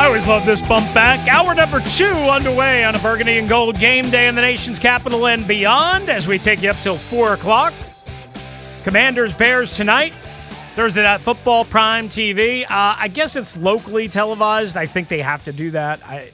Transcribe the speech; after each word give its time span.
I 0.00 0.06
always 0.06 0.26
love 0.26 0.46
this 0.46 0.62
bump 0.62 0.94
back. 0.94 1.28
Hour 1.28 1.54
number 1.54 1.78
two 1.80 2.06
underway 2.06 2.84
on 2.84 2.94
a 2.94 2.98
burgundy 3.00 3.36
and 3.36 3.46
gold 3.46 3.78
game 3.78 4.08
day 4.08 4.28
in 4.28 4.34
the 4.34 4.40
nation's 4.40 4.78
capital 4.78 5.26
and 5.26 5.46
beyond 5.46 6.08
as 6.08 6.26
we 6.26 6.38
take 6.38 6.62
you 6.62 6.70
up 6.70 6.76
till 6.76 6.96
4 6.96 7.34
o'clock. 7.34 7.74
Commanders 8.82 9.34
Bears 9.34 9.76
tonight. 9.76 10.14
Thursday 10.74 11.02
Night 11.02 11.20
Football 11.20 11.66
Prime 11.66 12.08
TV. 12.08 12.62
Uh, 12.62 12.96
I 12.98 13.08
guess 13.08 13.36
it's 13.36 13.58
locally 13.58 14.08
televised. 14.08 14.74
I 14.74 14.86
think 14.86 15.08
they 15.08 15.20
have 15.20 15.44
to 15.44 15.52
do 15.52 15.70
that. 15.72 16.02
I, 16.08 16.30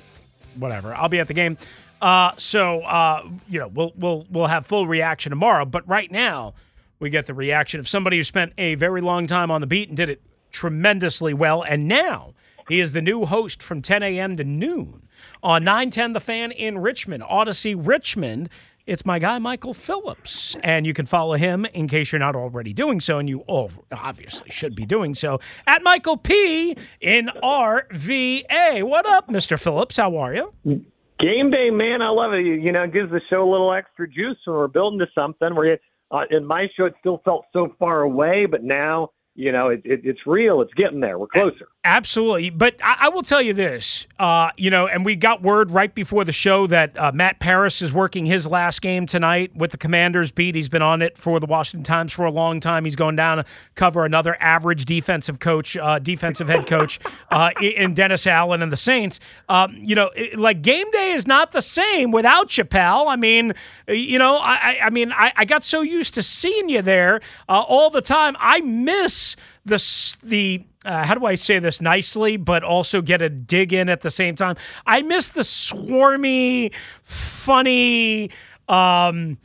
whatever. 0.55 0.95
I'll 0.95 1.09
be 1.09 1.19
at 1.19 1.27
the 1.27 1.35
game. 1.35 1.59
Uh, 2.01 2.35
so 2.39 2.83
uh, 2.83 3.29
you 3.49 3.59
know 3.59 3.67
we'll 3.67 3.93
we'll 3.97 4.27
we'll 4.31 4.47
have 4.47 4.65
full 4.65 4.87
reaction 4.87 5.31
tomorrow. 5.31 5.65
But 5.65 5.89
right 5.89 6.13
now 6.13 6.55
we 7.01 7.11
get 7.11 7.27
the 7.27 7.35
reaction 7.35 7.81
of 7.81 7.89
somebody 7.89 8.17
who 8.17 8.23
spent 8.23 8.53
a 8.59 8.77
very 8.77 9.01
long 9.01 9.27
time 9.27 9.51
on 9.51 9.61
the 9.61 9.67
beat 9.67 9.89
and 9.89 9.97
did 9.97 10.09
it 10.09 10.23
tremendously 10.53 11.35
well, 11.35 11.63
and 11.63 11.89
now 11.89 12.33
he 12.69 12.81
is 12.81 12.93
the 12.93 13.03
new 13.03 13.25
host 13.27 13.63
from 13.63 13.83
10 13.83 14.03
a.m. 14.03 14.37
to 14.37 14.45
noon 14.45 15.09
on 15.43 15.65
910 15.65 16.13
The 16.13 16.21
Fan 16.21 16.53
in 16.53 16.79
Richmond, 16.79 17.23
Audacy 17.23 17.75
Richmond. 17.79 18.49
It's 18.87 19.05
my 19.05 19.19
guy, 19.19 19.39
Michael 19.39 19.75
Phillips. 19.75 20.57
And 20.63 20.87
you 20.87 20.95
can 20.95 21.07
follow 21.07 21.35
him 21.35 21.65
in 21.67 21.89
case 21.89 22.13
you're 22.13 22.21
not 22.21 22.37
already 22.37 22.73
doing 22.73 23.01
so, 23.01 23.19
and 23.19 23.29
you 23.29 23.41
all 23.41 23.71
obviously 23.93 24.49
should 24.51 24.75
be 24.75 24.87
doing 24.87 25.15
so, 25.15 25.41
at 25.67 25.83
Michael 25.83 26.17
P. 26.17 26.77
in 27.01 27.31
RVA. 27.43 28.83
What 28.85 29.07
up, 29.07 29.29
Mr. 29.29 29.59
Phillips? 29.59 29.97
How 29.97 30.17
are 30.17 30.35
you? 30.35 30.53
Game 30.65 31.51
day, 31.51 31.71
man. 31.71 32.03
I 32.03 32.11
love 32.11 32.33
it. 32.33 32.45
You, 32.45 32.73
know, 32.73 32.83
it 32.83 32.93
gives 32.93 33.11
the 33.11 33.21
show 33.31 33.49
a 33.49 33.51
little 33.51 33.73
extra 33.73 34.09
juice 34.09 34.37
when 34.45 34.57
we're 34.57 34.69
building 34.69 34.99
to 34.99 35.07
something. 35.15 35.55
Where 35.55 35.79
uh, 36.11 36.23
in 36.31 36.45
my 36.45 36.67
show, 36.77 36.85
it 36.85 36.95
still 37.01 37.23
felt 37.25 37.47
so 37.53 37.75
far 37.79 38.03
away, 38.03 38.47
but 38.47 38.63
now 38.63 39.11
you 39.37 39.53
know, 39.53 39.69
it, 39.69 39.83
it, 39.85 40.01
it's 40.03 40.27
real. 40.27 40.63
It's 40.63 40.73
getting 40.75 41.01
there. 41.01 41.19
We're 41.19 41.27
closer. 41.27 41.69
Absolutely. 41.85 42.49
But 42.51 42.77
I, 42.83 42.97
I 43.03 43.09
will 43.11 43.23
tell 43.23 43.43
you 43.43 43.53
this, 43.53 44.07
uh, 44.19 44.51
you 44.57 44.71
know, 44.71 44.89
and 44.89 45.05
we 45.05 45.15
got 45.15 45.43
word 45.43 45.71
right 45.71 45.95
before 45.95 46.25
the 46.25 46.33
show 46.33 46.67
that 46.69 46.99
uh, 46.99 47.13
Matt 47.13 47.39
Paras 47.39 47.83
is 47.83 47.93
working 47.93 48.25
his 48.25 48.47
last 48.47 48.81
game 48.81 49.07
tonight 49.07 49.55
with 49.55 49.73
the 49.73 49.77
Commanders 49.77 50.31
beat. 50.31 50.55
He's 50.55 50.71
been 50.71 50.83
on 50.83 51.03
it 51.03 51.19
for 51.19 51.39
the 51.39 51.47
Washington 51.47 51.85
Times 51.85 52.13
for 52.13 52.25
a 52.25 52.31
long 52.31 52.61
time. 52.61 52.85
He's 52.87 52.97
going 52.97 53.15
down 53.15 53.37
to 53.37 53.45
cover 53.75 54.07
another 54.07 54.37
average 54.41 54.87
defensive 54.87 55.39
coach, 55.39 55.77
uh, 55.77 55.99
defensive 55.99 56.49
head 56.49 56.67
coach 56.67 56.99
uh, 57.31 57.51
in 57.61 57.93
Dennis 57.93 58.27
Allen 58.27 58.63
and 58.63 58.73
the 58.73 58.77
Saints. 58.77 59.21
Um, 59.51 59.77
you 59.79 59.95
know, 59.95 60.11
it, 60.17 60.39
like 60.39 60.63
game 60.63 60.91
day 60.93 61.13
is 61.13 61.27
not 61.27 61.53
the 61.53 61.63
same 61.63 62.11
without 62.11 62.57
you, 62.57 62.65
pal. 62.65 63.09
I 63.09 63.17
mean, 63.17 63.53
you 63.87 64.19
know, 64.19 64.37
I, 64.37 64.79
I 64.83 64.91
mean, 64.91 65.13
I, 65.13 65.33
I 65.37 65.45
got 65.45 65.63
so 65.63 65.83
used 65.83 66.15
to 66.15 66.23
seeing 66.23 66.71
you 66.71 66.81
there 66.81 67.21
uh, 67.51 67.61
all 67.61 67.91
the 67.91 68.01
time. 68.01 68.35
I 68.41 68.63
miss 68.63 69.26
the 69.65 70.17
the 70.23 70.65
uh, 70.85 71.05
how 71.05 71.15
do 71.15 71.27
I 71.27 71.35
say 71.35 71.59
this 71.59 71.81
nicely, 71.81 72.37
but 72.37 72.63
also 72.63 73.03
get 73.03 73.21
a 73.21 73.29
dig 73.29 73.73
in 73.73 73.89
at 73.89 74.03
the 74.03 74.11
same 74.11 74.37
time. 74.37 74.57
I 74.87 75.03
miss 75.03 75.29
the 75.29 75.41
swarmy, 75.43 76.73
funny, 77.03 78.31
um, 78.69 79.39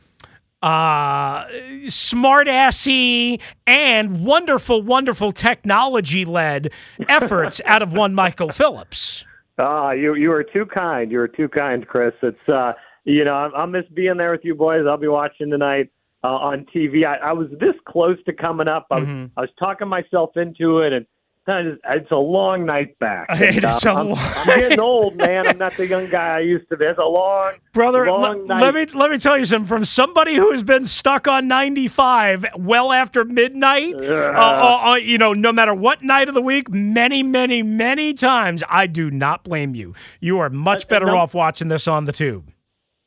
uh, 0.62 1.44
smart 1.88 2.46
assy, 2.46 3.40
and 3.66 4.24
wonderful, 4.24 4.82
wonderful 4.82 5.32
technology 5.32 6.24
led 6.24 6.70
efforts 7.08 7.60
out 7.64 7.82
of 7.82 7.92
one 7.92 8.14
Michael 8.14 8.50
Phillips. 8.50 9.24
Ah, 9.58 9.90
you 9.90 10.14
you 10.14 10.32
are 10.32 10.44
too 10.44 10.66
kind. 10.66 11.10
You 11.10 11.20
are 11.20 11.28
too 11.28 11.48
kind, 11.48 11.86
Chris. 11.86 12.14
It's 12.22 12.48
uh, 12.48 12.74
you 13.04 13.24
know, 13.24 13.34
I, 13.34 13.62
I 13.62 13.66
miss 13.66 13.84
being 13.92 14.16
there 14.16 14.30
with 14.30 14.44
you 14.44 14.54
boys. 14.54 14.86
I'll 14.88 14.96
be 14.96 15.08
watching 15.08 15.50
tonight 15.50 15.90
uh, 16.24 16.28
on 16.28 16.66
TV. 16.74 17.04
I, 17.04 17.16
I 17.16 17.32
was 17.32 17.48
this 17.60 17.74
close 17.86 18.18
to 18.24 18.32
coming 18.32 18.68
up. 18.68 18.86
I 18.90 18.98
was, 18.98 19.08
mm-hmm. 19.08 19.38
I 19.38 19.42
was 19.42 19.50
talking 19.58 19.88
myself 19.88 20.36
into 20.36 20.78
it, 20.80 20.92
and 20.92 21.06
it's 21.48 22.10
a 22.10 22.16
long 22.16 22.64
night 22.64 22.98
back. 22.98 23.28
And, 23.42 23.64
uh, 23.64 23.78
I'm, 23.84 24.08
long... 24.10 24.18
I'm 24.18 24.60
getting 24.60 24.80
old, 24.80 25.16
man. 25.16 25.46
I'm 25.46 25.58
not 25.58 25.76
the 25.76 25.86
young 25.86 26.08
guy 26.08 26.36
I 26.36 26.40
used 26.40 26.68
to 26.68 26.76
be. 26.76 26.84
It's 26.84 26.98
a 26.98 27.02
long, 27.02 27.54
brother. 27.72 28.06
Long 28.06 28.50
l- 28.50 28.60
let 28.60 28.74
me 28.74 28.86
let 28.86 29.10
me 29.10 29.18
tell 29.18 29.36
you 29.36 29.44
something 29.44 29.66
from 29.66 29.84
somebody 29.84 30.36
who 30.36 30.52
has 30.52 30.62
been 30.62 30.84
stuck 30.84 31.26
on 31.26 31.48
95 31.48 32.46
well 32.56 32.92
after 32.92 33.24
midnight. 33.24 33.94
Uh, 33.94 34.32
uh, 34.34 34.82
uh, 34.90 34.94
you 34.96 35.18
know, 35.18 35.32
no 35.32 35.52
matter 35.52 35.74
what 35.74 36.02
night 36.02 36.28
of 36.28 36.34
the 36.34 36.42
week, 36.42 36.70
many, 36.70 37.22
many, 37.22 37.62
many 37.62 38.14
times. 38.14 38.62
I 38.68 38.86
do 38.86 39.10
not 39.10 39.44
blame 39.44 39.74
you. 39.74 39.94
You 40.20 40.38
are 40.38 40.50
much 40.50 40.86
better 40.88 41.06
no, 41.06 41.18
off 41.18 41.34
watching 41.34 41.68
this 41.68 41.88
on 41.88 42.04
the 42.04 42.12
tube. 42.12 42.51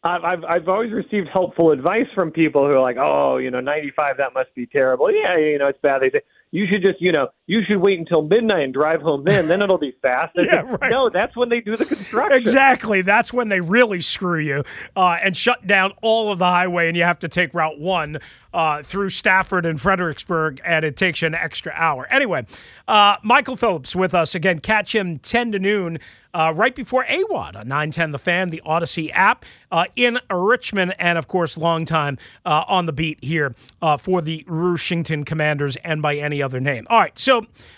I've 0.06 0.44
I've 0.44 0.68
always 0.68 0.92
received 0.92 1.28
helpful 1.34 1.72
advice 1.72 2.06
from 2.14 2.30
people 2.30 2.66
who 2.66 2.74
are 2.74 2.80
like, 2.80 2.98
oh, 3.00 3.38
you 3.38 3.50
know, 3.50 3.60
95, 3.60 4.18
that 4.18 4.34
must 4.36 4.54
be 4.54 4.68
terrible. 4.68 5.12
Yeah, 5.12 5.38
you 5.38 5.58
know, 5.58 5.68
it's 5.68 5.80
bad. 5.82 6.02
They 6.04 6.12
say 6.12 6.22
you 6.52 6.68
should 6.70 6.84
just, 6.84 7.02
you 7.02 7.12
know, 7.12 7.30
you 7.48 7.62
should 7.64 7.78
wait 7.78 8.00
until 8.00 8.24
midnight 8.24 8.64
and 8.64 8.74
drive 8.74 9.02
home 9.02 9.24
then. 9.24 9.48
Then 9.48 9.62
it'll 9.62 9.78
be 9.78 9.96
fast. 10.02 10.34
yeah, 10.36 10.62
right. 10.62 10.90
No, 10.90 11.10
that's 11.10 11.36
when 11.36 11.50
they 11.50 11.62
do 11.62 11.78
the 11.78 11.86
construction. 11.86 12.38
Exactly. 12.38 13.02
That's 13.04 13.32
when 13.32 13.50
they 13.50 13.62
really 13.62 14.02
screw 14.02 14.40
you 14.40 14.64
uh, 14.96 15.18
and 15.22 15.38
shut 15.38 15.66
down 15.68 15.94
all 16.02 16.32
of 16.32 16.40
the 16.40 16.46
highway, 16.46 16.88
and 16.88 16.98
you 16.98 17.04
have 17.04 17.20
to 17.20 17.28
take 17.28 17.54
Route 17.54 17.80
One 17.80 18.20
uh, 18.56 18.82
through 18.84 19.10
Stafford 19.10 19.66
and 19.66 19.80
Fredericksburg, 19.80 20.62
and 20.64 20.86
it 20.86 20.98
takes 20.98 21.22
you 21.22 21.28
an 21.28 21.36
extra 21.36 21.72
hour. 21.76 22.08
Anyway, 22.10 22.46
uh, 22.88 23.18
Michael 23.22 23.56
Phillips 23.58 23.96
with 23.96 24.14
us 24.16 24.34
again. 24.34 24.60
Catch 24.60 24.96
him 24.96 25.20
10 25.20 25.52
to 25.52 25.60
noon 25.60 26.00
uh, 26.34 26.54
right 26.56 26.76
before 26.76 27.06
AWOD 27.06 27.56
on 27.56 27.68
910 27.68 28.12
The 28.12 28.20
Fan, 28.20 28.50
the 28.50 28.62
Audacy 28.66 29.12
app 29.14 29.46
uh, 29.72 29.86
in 29.96 30.20
Richmond, 30.32 30.96
and 31.00 31.18
of 31.18 31.28
course, 31.28 31.58
long 31.58 31.86
time 31.86 32.18
uh, 32.46 32.64
on 32.68 32.86
the 32.86 32.94
beat 32.94 33.24
here 33.24 33.56
uh, 33.82 33.98
for 33.98 34.22
the 34.22 34.46
Washington 34.48 35.24
Commanders 35.26 35.78
and 35.78 36.02
by 36.02 36.16
any 36.16 36.42
other 36.42 36.60
name. 36.60 36.88
All 36.90 37.00
right, 37.00 37.18
so 37.18 37.35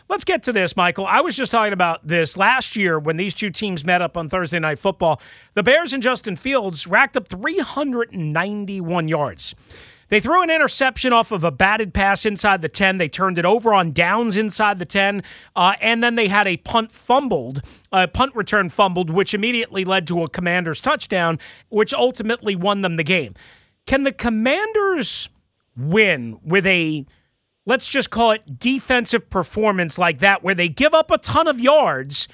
let's 0.10 0.24
get 0.24 0.44
to 0.44 0.54
this, 0.54 0.76
Michael. 0.76 1.06
I 1.06 1.22
was 1.22 1.36
just 1.36 1.52
talking 1.52 1.74
about 1.74 2.06
this 2.06 2.38
last 2.38 2.76
year 2.76 3.00
when 3.00 3.18
these 3.18 3.34
two 3.34 3.50
teams 3.50 3.86
met 3.86 4.02
up 4.02 4.18
on 4.18 4.30
Thursday 4.30 4.60
Night 4.60 4.80
Football. 4.80 5.22
The 5.54 5.64
Bears 5.64 5.94
and 5.94 6.04
Justin 6.04 6.36
Fields 6.36 6.88
racked 6.88 7.18
up 7.18 7.28
391 7.28 9.08
yards. 9.08 9.56
They 10.10 10.20
threw 10.20 10.42
an 10.42 10.50
interception 10.50 11.12
off 11.12 11.32
of 11.32 11.44
a 11.44 11.52
batted 11.52 11.94
pass 11.94 12.26
inside 12.26 12.62
the 12.62 12.70
10. 12.70 12.98
They 12.98 13.10
turned 13.10 13.38
it 13.38 13.46
over 13.46 13.74
on 13.74 13.92
downs 13.92 14.38
inside 14.38 14.80
the 14.80 14.86
10. 14.86 15.22
Uh, 15.56 15.74
and 15.82 16.02
then 16.04 16.16
they 16.16 16.28
had 16.28 16.48
a 16.48 16.58
punt 16.58 16.92
fumbled, 16.92 17.62
a 17.92 18.08
punt 18.08 18.34
return 18.36 18.70
fumbled, 18.70 19.10
which 19.10 19.34
immediately 19.34 19.84
led 19.84 20.08
to 20.08 20.24
a 20.24 20.30
commander's 20.30 20.80
touchdown, 20.80 21.40
which 21.70 21.94
ultimately 21.94 22.56
won 22.56 22.82
them 22.82 22.96
the 22.96 23.04
game. 23.04 23.34
Can 23.86 24.04
the 24.04 24.14
commanders 24.14 25.30
win 25.76 26.40
with 26.44 26.66
a, 26.66 27.06
let's 27.68 27.88
just 27.88 28.10
call 28.10 28.32
it 28.32 28.58
defensive 28.58 29.30
performance 29.30 30.00
like 30.00 30.20
that, 30.20 30.42
where 30.42 30.56
they 30.56 30.70
give 30.70 30.96
up 30.96 31.12
a 31.12 31.20
ton 31.20 31.48
of 31.48 31.60
yards 31.60 32.28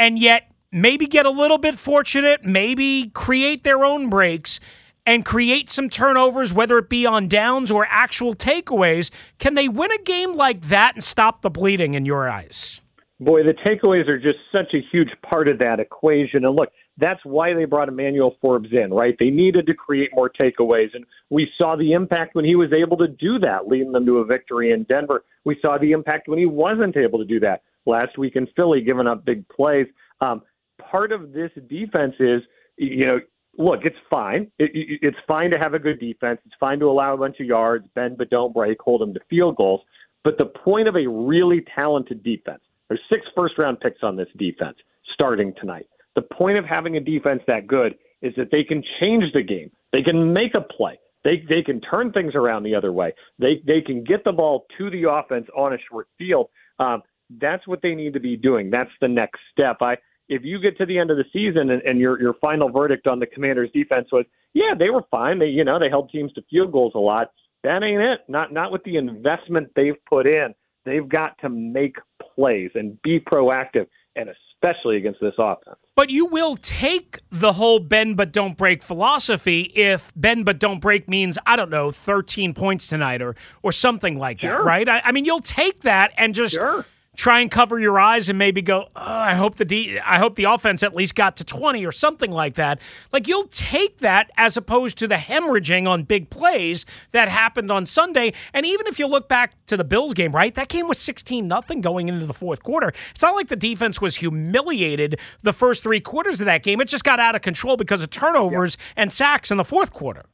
and 0.00 0.18
yet 0.18 0.50
maybe 0.72 1.06
get 1.06 1.26
a 1.26 1.30
little 1.30 1.58
bit 1.58 1.78
fortunate, 1.78 2.44
maybe 2.44 3.10
create 3.14 3.62
their 3.62 3.84
own 3.84 4.10
breaks? 4.10 4.58
and 5.06 5.24
create 5.24 5.70
some 5.70 5.88
turnovers, 5.88 6.52
whether 6.52 6.76
it 6.76 6.90
be 6.90 7.06
on 7.06 7.28
downs 7.28 7.70
or 7.70 7.86
actual 7.88 8.34
takeaways, 8.34 9.08
can 9.38 9.54
they 9.54 9.66
win 9.66 9.90
a 9.90 10.02
game 10.02 10.34
like 10.34 10.60
that 10.68 10.94
and 10.96 11.02
stop 11.02 11.40
the 11.40 11.48
bleeding 11.48 11.94
in 11.94 12.04
your 12.04 12.28
eyes? 12.28 12.82
Boy, 13.18 13.42
the 13.42 13.54
takeaways 13.54 14.06
are 14.06 14.18
just 14.18 14.38
such 14.52 14.74
a 14.74 14.80
huge 14.92 15.08
part 15.22 15.48
of 15.48 15.58
that 15.60 15.80
equation. 15.80 16.44
And 16.44 16.54
look, 16.54 16.68
that's 16.98 17.20
why 17.24 17.54
they 17.54 17.64
brought 17.64 17.88
Emmanuel 17.88 18.36
Forbes 18.40 18.70
in, 18.72 18.92
right? 18.92 19.16
They 19.18 19.30
needed 19.30 19.66
to 19.66 19.74
create 19.74 20.10
more 20.14 20.30
takeaways. 20.30 20.94
And 20.94 21.04
we 21.30 21.48
saw 21.56 21.76
the 21.76 21.92
impact 21.92 22.34
when 22.34 22.44
he 22.44 22.56
was 22.56 22.72
able 22.72 22.96
to 22.98 23.08
do 23.08 23.38
that, 23.40 23.68
leading 23.68 23.92
them 23.92 24.06
to 24.06 24.18
a 24.18 24.24
victory 24.24 24.72
in 24.72 24.84
Denver. 24.84 25.24
We 25.44 25.58
saw 25.62 25.78
the 25.78 25.92
impact 25.92 26.28
when 26.28 26.38
he 26.38 26.46
wasn't 26.46 26.96
able 26.96 27.18
to 27.18 27.24
do 27.24 27.40
that 27.40 27.62
last 27.86 28.18
week 28.18 28.36
in 28.36 28.46
Philly, 28.56 28.80
giving 28.80 29.06
up 29.06 29.24
big 29.24 29.48
plays. 29.48 29.86
Um, 30.20 30.42
part 30.80 31.12
of 31.12 31.32
this 31.32 31.50
defense 31.68 32.14
is, 32.18 32.42
you 32.76 33.06
know, 33.06 33.20
look, 33.56 33.80
it's 33.84 33.96
fine. 34.10 34.50
It, 34.58 34.70
it's 35.02 35.18
fine 35.26 35.50
to 35.50 35.58
have 35.58 35.74
a 35.74 35.78
good 35.78 36.00
defense. 36.00 36.40
It's 36.44 36.54
fine 36.58 36.78
to 36.80 36.86
allow 36.86 37.14
a 37.14 37.18
bunch 37.18 37.40
of 37.40 37.46
yards, 37.46 37.86
bend 37.94 38.18
but 38.18 38.30
don't 38.30 38.52
break, 38.52 38.80
hold 38.80 39.00
them 39.00 39.14
to 39.14 39.20
field 39.30 39.56
goals. 39.56 39.82
But 40.24 40.36
the 40.36 40.46
point 40.46 40.88
of 40.88 40.96
a 40.96 41.06
really 41.06 41.64
talented 41.74 42.22
defense 42.22 42.60
there's 42.88 43.00
six 43.10 43.26
first 43.36 43.58
round 43.58 43.80
picks 43.80 44.02
on 44.02 44.16
this 44.16 44.28
defense 44.36 44.76
starting 45.12 45.52
tonight. 45.60 45.86
The 46.18 46.34
point 46.34 46.58
of 46.58 46.64
having 46.64 46.96
a 46.96 47.00
defense 47.00 47.42
that 47.46 47.68
good 47.68 47.94
is 48.22 48.34
that 48.36 48.48
they 48.50 48.64
can 48.64 48.82
change 48.98 49.32
the 49.32 49.42
game. 49.44 49.70
They 49.92 50.02
can 50.02 50.32
make 50.32 50.54
a 50.56 50.60
play. 50.60 50.98
They 51.22 51.44
they 51.48 51.62
can 51.62 51.80
turn 51.80 52.10
things 52.10 52.34
around 52.34 52.64
the 52.64 52.74
other 52.74 52.92
way. 52.92 53.14
They 53.38 53.62
they 53.64 53.80
can 53.80 54.02
get 54.02 54.24
the 54.24 54.32
ball 54.32 54.66
to 54.78 54.90
the 54.90 55.08
offense 55.08 55.46
on 55.56 55.74
a 55.74 55.76
short 55.88 56.08
field. 56.18 56.48
Um, 56.80 57.02
that's 57.40 57.68
what 57.68 57.82
they 57.82 57.94
need 57.94 58.14
to 58.14 58.20
be 58.20 58.36
doing. 58.36 58.68
That's 58.68 58.90
the 59.00 59.06
next 59.06 59.38
step. 59.52 59.76
I 59.80 59.94
if 60.28 60.42
you 60.42 60.60
get 60.60 60.76
to 60.78 60.86
the 60.86 60.98
end 60.98 61.12
of 61.12 61.18
the 61.18 61.24
season 61.32 61.70
and, 61.70 61.82
and 61.82 62.00
your 62.00 62.20
your 62.20 62.34
final 62.40 62.68
verdict 62.68 63.06
on 63.06 63.20
the 63.20 63.26
Commanders' 63.26 63.70
defense 63.72 64.08
was, 64.10 64.24
yeah, 64.54 64.74
they 64.76 64.90
were 64.90 65.04
fine. 65.12 65.38
They 65.38 65.46
you 65.46 65.62
know 65.62 65.78
they 65.78 65.88
held 65.88 66.10
teams 66.10 66.32
to 66.32 66.42
field 66.50 66.72
goals 66.72 66.94
a 66.96 66.98
lot. 66.98 67.30
That 67.62 67.84
ain't 67.84 68.02
it. 68.02 68.20
Not 68.26 68.52
not 68.52 68.72
with 68.72 68.82
the 68.82 68.96
investment 68.96 69.68
they've 69.76 70.04
put 70.10 70.26
in. 70.26 70.52
They've 70.84 71.08
got 71.08 71.38
to 71.42 71.48
make 71.48 71.94
plays 72.34 72.72
and 72.74 73.00
be 73.02 73.20
proactive, 73.20 73.86
and 74.18 74.28
especially 74.28 74.96
against 74.96 75.20
this 75.20 75.34
offense. 75.38 75.78
But 75.94 76.10
you 76.10 76.26
will 76.26 76.56
take 76.56 77.20
the 77.30 77.54
whole 77.54 77.78
bend 77.78 78.16
but 78.16 78.32
don't 78.32 78.56
break 78.56 78.82
philosophy 78.82 79.62
if 79.74 80.12
bend 80.16 80.44
but 80.44 80.58
don't 80.58 80.80
break 80.80 81.08
means, 81.08 81.38
I 81.46 81.56
don't 81.56 81.70
know, 81.70 81.90
13 81.90 82.54
points 82.54 82.88
tonight 82.88 83.22
or, 83.22 83.36
or 83.62 83.72
something 83.72 84.18
like 84.18 84.40
sure. 84.40 84.50
that, 84.50 84.64
right? 84.64 84.88
I, 84.88 85.00
I, 85.04 85.12
mean, 85.12 85.24
you'll 85.24 85.40
take 85.40 85.82
that 85.82 86.12
and 86.18 86.34
just. 86.34 86.54
Sure 86.54 86.84
try 87.18 87.40
and 87.40 87.50
cover 87.50 87.80
your 87.80 87.98
eyes 87.98 88.28
and 88.28 88.38
maybe 88.38 88.62
go, 88.62 88.88
oh, 88.94 89.02
I 89.02 89.34
hope 89.34 89.56
the 89.56 89.64
D- 89.64 89.98
I 89.98 90.18
hope 90.18 90.36
the 90.36 90.44
offense 90.44 90.84
at 90.84 90.94
least 90.94 91.16
got 91.16 91.36
to 91.38 91.44
20 91.44 91.84
or 91.84 91.90
something 91.90 92.30
like 92.30 92.54
that. 92.54 92.80
Like 93.12 93.26
you'll 93.26 93.48
take 93.48 93.98
that 93.98 94.30
as 94.36 94.56
opposed 94.56 94.96
to 94.98 95.08
the 95.08 95.16
hemorrhaging 95.16 95.88
on 95.88 96.04
big 96.04 96.30
plays 96.30 96.86
that 97.10 97.28
happened 97.28 97.72
on 97.72 97.86
Sunday. 97.86 98.34
And 98.54 98.64
even 98.64 98.86
if 98.86 99.00
you 99.00 99.08
look 99.08 99.28
back 99.28 99.52
to 99.66 99.76
the 99.76 99.82
Bills 99.82 100.14
game, 100.14 100.32
right? 100.32 100.54
That 100.54 100.68
game 100.68 100.86
was 100.86 100.98
16 100.98 101.46
nothing 101.46 101.80
going 101.80 102.08
into 102.08 102.24
the 102.24 102.32
fourth 102.32 102.62
quarter. 102.62 102.92
It's 103.10 103.22
not 103.22 103.34
like 103.34 103.48
the 103.48 103.56
defense 103.56 104.00
was 104.00 104.14
humiliated 104.14 105.18
the 105.42 105.52
first 105.52 105.82
3 105.82 106.00
quarters 106.00 106.40
of 106.40 106.46
that 106.46 106.62
game. 106.62 106.80
It 106.80 106.86
just 106.86 107.04
got 107.04 107.18
out 107.18 107.34
of 107.34 107.42
control 107.42 107.76
because 107.76 108.00
of 108.00 108.10
turnovers 108.10 108.76
and 108.94 109.12
sacks 109.12 109.50
in 109.50 109.56
the 109.56 109.64
fourth 109.64 109.92
quarter. 109.92 110.24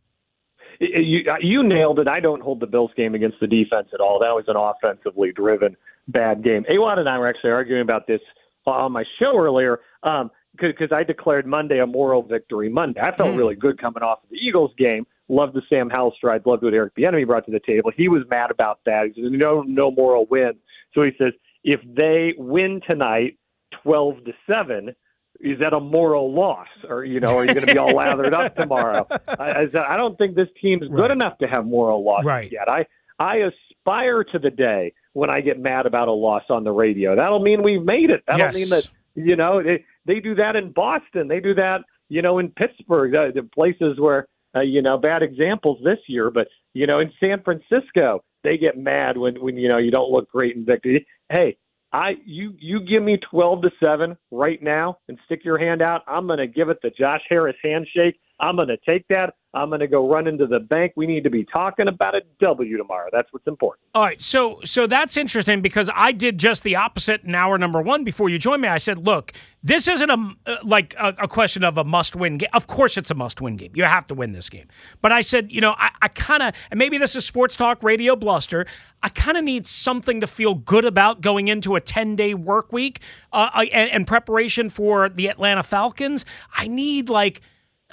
You, 0.80 1.20
you 1.40 1.62
nailed 1.62 1.98
it. 1.98 2.08
I 2.08 2.20
don't 2.20 2.42
hold 2.42 2.60
the 2.60 2.66
Bills 2.66 2.90
game 2.96 3.14
against 3.14 3.38
the 3.40 3.46
defense 3.46 3.88
at 3.92 4.00
all. 4.00 4.18
That 4.18 4.34
was 4.34 4.44
an 4.48 4.56
offensively 4.56 5.32
driven 5.32 5.76
bad 6.08 6.42
game. 6.42 6.64
Awan 6.70 6.98
and 6.98 7.08
I 7.08 7.18
were 7.18 7.28
actually 7.28 7.50
arguing 7.50 7.82
about 7.82 8.06
this 8.06 8.20
on 8.66 8.92
my 8.92 9.04
show 9.18 9.36
earlier 9.38 9.80
because 10.02 10.90
um, 10.90 10.96
I 10.96 11.02
declared 11.02 11.46
Monday 11.46 11.80
a 11.80 11.86
moral 11.86 12.22
victory 12.22 12.68
Monday. 12.68 13.00
I 13.00 13.16
felt 13.16 13.30
mm. 13.30 13.36
really 13.36 13.54
good 13.54 13.80
coming 13.80 14.02
off 14.02 14.22
of 14.22 14.30
the 14.30 14.36
Eagles 14.36 14.72
game. 14.78 15.06
Loved 15.28 15.54
the 15.54 15.62
Sam 15.68 15.88
Howell 15.88 16.14
strides. 16.16 16.44
Loved 16.46 16.62
what 16.62 16.74
Eric 16.74 16.94
Bieniemy 16.96 17.26
brought 17.26 17.46
to 17.46 17.52
the 17.52 17.60
table. 17.66 17.90
He 17.96 18.08
was 18.08 18.22
mad 18.28 18.50
about 18.50 18.80
that. 18.84 19.10
He 19.14 19.22
says 19.22 19.30
no, 19.32 19.62
no 19.62 19.90
moral 19.90 20.26
win. 20.30 20.52
So 20.94 21.02
he 21.02 21.12
says 21.18 21.32
if 21.62 21.80
they 21.84 22.34
win 22.36 22.80
tonight, 22.86 23.38
twelve 23.82 24.22
to 24.24 24.32
seven, 24.46 24.94
is 25.40 25.58
that 25.60 25.72
a 25.72 25.80
moral 25.80 26.32
loss, 26.32 26.68
or 26.88 27.04
you 27.04 27.20
know, 27.20 27.36
are 27.36 27.44
you 27.44 27.54
going 27.54 27.66
to 27.66 27.72
be 27.72 27.78
all 27.78 27.94
lathered 27.94 28.32
up 28.32 28.56
tomorrow? 28.56 29.06
I, 29.26 29.66
I, 29.74 29.94
I 29.94 29.96
don't 29.96 30.16
think 30.16 30.36
this 30.36 30.48
team's 30.60 30.88
good 30.88 30.98
right. 30.98 31.10
enough 31.10 31.38
to 31.38 31.46
have 31.46 31.66
moral 31.66 32.04
loss 32.04 32.24
right. 32.24 32.50
yet. 32.50 32.68
I 32.68 32.86
I 33.18 33.36
aspire 33.36 34.24
to 34.24 34.38
the 34.38 34.50
day 34.50 34.92
when 35.12 35.30
I 35.30 35.40
get 35.40 35.58
mad 35.58 35.86
about 35.86 36.08
a 36.08 36.12
loss 36.12 36.44
on 36.50 36.64
the 36.64 36.72
radio. 36.72 37.16
That'll 37.16 37.42
mean 37.42 37.62
we've 37.62 37.82
made 37.82 38.10
it. 38.10 38.22
That'll 38.26 38.46
yes. 38.46 38.54
mean 38.54 38.68
that 38.70 38.88
you 39.14 39.36
know 39.36 39.62
they 39.62 39.84
they 40.06 40.20
do 40.20 40.34
that 40.36 40.56
in 40.56 40.72
Boston. 40.72 41.28
They 41.28 41.40
do 41.40 41.54
that 41.54 41.82
you 42.08 42.22
know 42.22 42.38
in 42.38 42.48
Pittsburgh. 42.50 43.12
The, 43.12 43.32
the 43.34 43.48
places 43.54 43.98
where 43.98 44.26
uh, 44.54 44.60
you 44.60 44.82
know 44.82 44.98
bad 44.98 45.22
examples 45.22 45.80
this 45.84 45.98
year, 46.06 46.30
but 46.30 46.48
you 46.72 46.86
know 46.86 47.00
in 47.00 47.12
San 47.20 47.42
Francisco 47.42 48.22
they 48.42 48.56
get 48.56 48.78
mad 48.78 49.16
when 49.16 49.40
when 49.40 49.56
you 49.56 49.68
know 49.68 49.78
you 49.78 49.90
don't 49.90 50.10
look 50.10 50.30
great 50.30 50.56
in 50.56 50.64
victory. 50.64 51.06
Hey, 51.28 51.56
I 51.94 52.16
you 52.26 52.54
you 52.58 52.80
give 52.80 53.04
me 53.04 53.18
twelve 53.30 53.62
to 53.62 53.70
seven 53.78 54.18
right 54.32 54.60
now 54.60 54.98
and 55.08 55.16
stick 55.26 55.44
your 55.44 55.58
hand 55.58 55.80
out. 55.80 56.02
I'm 56.08 56.26
going 56.26 56.40
to 56.40 56.48
give 56.48 56.68
it 56.68 56.78
the 56.82 56.90
Josh 56.90 57.20
Harris 57.28 57.54
handshake. 57.62 58.16
I'm 58.40 58.56
going 58.56 58.68
to 58.68 58.76
take 58.78 59.06
that. 59.08 59.34
I'm 59.54 59.68
going 59.68 59.80
to 59.80 59.86
go 59.86 60.08
run 60.08 60.26
into 60.26 60.46
the 60.46 60.58
bank. 60.58 60.94
We 60.96 61.06
need 61.06 61.22
to 61.24 61.30
be 61.30 61.44
talking 61.44 61.86
about 61.86 62.16
a 62.16 62.22
W 62.40 62.76
tomorrow. 62.76 63.08
That's 63.12 63.32
what's 63.32 63.46
important. 63.46 63.86
All 63.94 64.02
right. 64.02 64.20
So 64.20 64.60
so 64.64 64.88
that's 64.88 65.16
interesting 65.16 65.62
because 65.62 65.88
I 65.94 66.10
did 66.10 66.38
just 66.38 66.64
the 66.64 66.74
opposite 66.74 67.22
in 67.22 67.34
hour 67.36 67.56
number 67.56 67.80
one 67.80 68.02
before 68.02 68.28
you 68.28 68.38
joined 68.38 68.62
me. 68.62 68.68
I 68.68 68.78
said, 68.78 68.98
look, 68.98 69.32
this 69.62 69.86
isn't 69.86 70.10
a 70.10 70.32
uh, 70.46 70.56
like 70.64 70.94
a, 70.98 71.14
a, 71.20 71.28
question 71.28 71.62
of 71.62 71.78
a 71.78 71.84
must 71.84 72.16
win 72.16 72.38
game. 72.38 72.48
Of 72.52 72.66
course, 72.66 72.96
it's 72.96 73.12
a 73.12 73.14
must 73.14 73.40
win 73.40 73.56
game. 73.56 73.70
You 73.74 73.84
have 73.84 74.08
to 74.08 74.14
win 74.14 74.32
this 74.32 74.50
game. 74.50 74.66
But 75.00 75.12
I 75.12 75.20
said, 75.20 75.52
you 75.52 75.60
know, 75.60 75.76
I, 75.78 75.90
I 76.02 76.08
kind 76.08 76.42
of 76.42 76.54
and 76.72 76.78
maybe 76.78 76.98
this 76.98 77.14
is 77.14 77.24
sports 77.24 77.56
talk 77.56 77.80
radio 77.84 78.16
bluster. 78.16 78.66
I 79.04 79.08
kind 79.10 79.36
of 79.36 79.44
need 79.44 79.68
something 79.68 80.20
to 80.20 80.26
feel 80.26 80.54
good 80.54 80.84
about 80.84 81.20
going 81.20 81.46
into 81.46 81.76
a 81.76 81.80
10 81.80 82.16
day 82.16 82.34
work 82.34 82.72
week 82.72 83.00
uh, 83.32 83.50
and, 83.72 83.90
and 83.90 84.06
preparation 84.06 84.68
for 84.68 85.08
the 85.08 85.28
Atlanta 85.28 85.62
Falcons. 85.62 86.24
I 86.56 86.66
need 86.66 87.08
like 87.08 87.40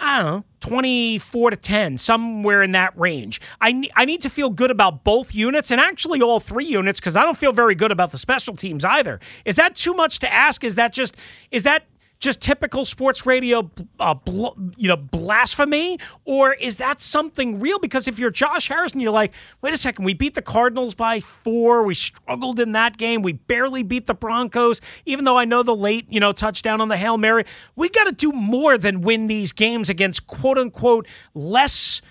I 0.03 0.23
don't 0.23 0.31
know, 0.31 0.43
24 0.61 1.51
to 1.51 1.55
10, 1.55 1.97
somewhere 1.97 2.63
in 2.63 2.71
that 2.71 2.97
range. 2.97 3.39
I, 3.61 3.87
I 3.95 4.05
need 4.05 4.21
to 4.21 4.31
feel 4.31 4.49
good 4.49 4.71
about 4.71 5.03
both 5.03 5.33
units 5.35 5.69
and 5.69 5.79
actually 5.79 6.23
all 6.23 6.39
three 6.39 6.65
units 6.65 6.99
because 6.99 7.15
I 7.15 7.21
don't 7.21 7.37
feel 7.37 7.53
very 7.53 7.75
good 7.75 7.91
about 7.91 8.11
the 8.11 8.17
special 8.17 8.55
teams 8.55 8.83
either. 8.83 9.19
Is 9.45 9.57
that 9.57 9.75
too 9.75 9.93
much 9.93 10.17
to 10.19 10.33
ask? 10.33 10.63
Is 10.63 10.73
that 10.75 10.91
just, 10.91 11.15
is 11.51 11.63
that 11.63 11.83
just 12.21 12.39
typical 12.39 12.85
sports 12.85 13.25
radio, 13.25 13.69
uh, 13.99 14.13
bl- 14.13 14.53
you 14.77 14.87
know, 14.87 14.95
blasphemy, 14.95 15.99
or 16.23 16.53
is 16.53 16.77
that 16.77 17.01
something 17.01 17.59
real? 17.59 17.79
Because 17.79 18.07
if 18.07 18.19
you're 18.19 18.29
Josh 18.29 18.67
Harrison, 18.69 18.99
you're 18.99 19.11
like, 19.11 19.33
wait 19.61 19.73
a 19.73 19.77
second, 19.77 20.05
we 20.05 20.13
beat 20.13 20.35
the 20.35 20.41
Cardinals 20.41 20.93
by 20.93 21.19
four, 21.19 21.83
we 21.83 21.95
struggled 21.95 22.59
in 22.59 22.73
that 22.73 22.97
game, 22.97 23.23
we 23.23 23.33
barely 23.33 23.81
beat 23.81 24.05
the 24.05 24.13
Broncos, 24.13 24.79
even 25.05 25.25
though 25.25 25.37
I 25.37 25.45
know 25.45 25.63
the 25.63 25.75
late, 25.75 26.05
you 26.09 26.19
know, 26.19 26.31
touchdown 26.31 26.79
on 26.79 26.87
the 26.87 26.97
hail 26.97 27.17
mary. 27.17 27.43
We 27.75 27.89
got 27.89 28.03
to 28.05 28.13
do 28.13 28.31
more 28.31 28.77
than 28.77 29.01
win 29.01 29.25
these 29.25 29.51
games 29.51 29.89
against 29.89 30.27
quote 30.27 30.59
unquote 30.59 31.07
less 31.33 32.01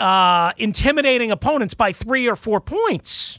uh, 0.00 0.52
intimidating 0.56 1.30
opponents 1.30 1.74
by 1.74 1.92
three 1.92 2.28
or 2.28 2.34
four 2.34 2.60
points. 2.60 3.38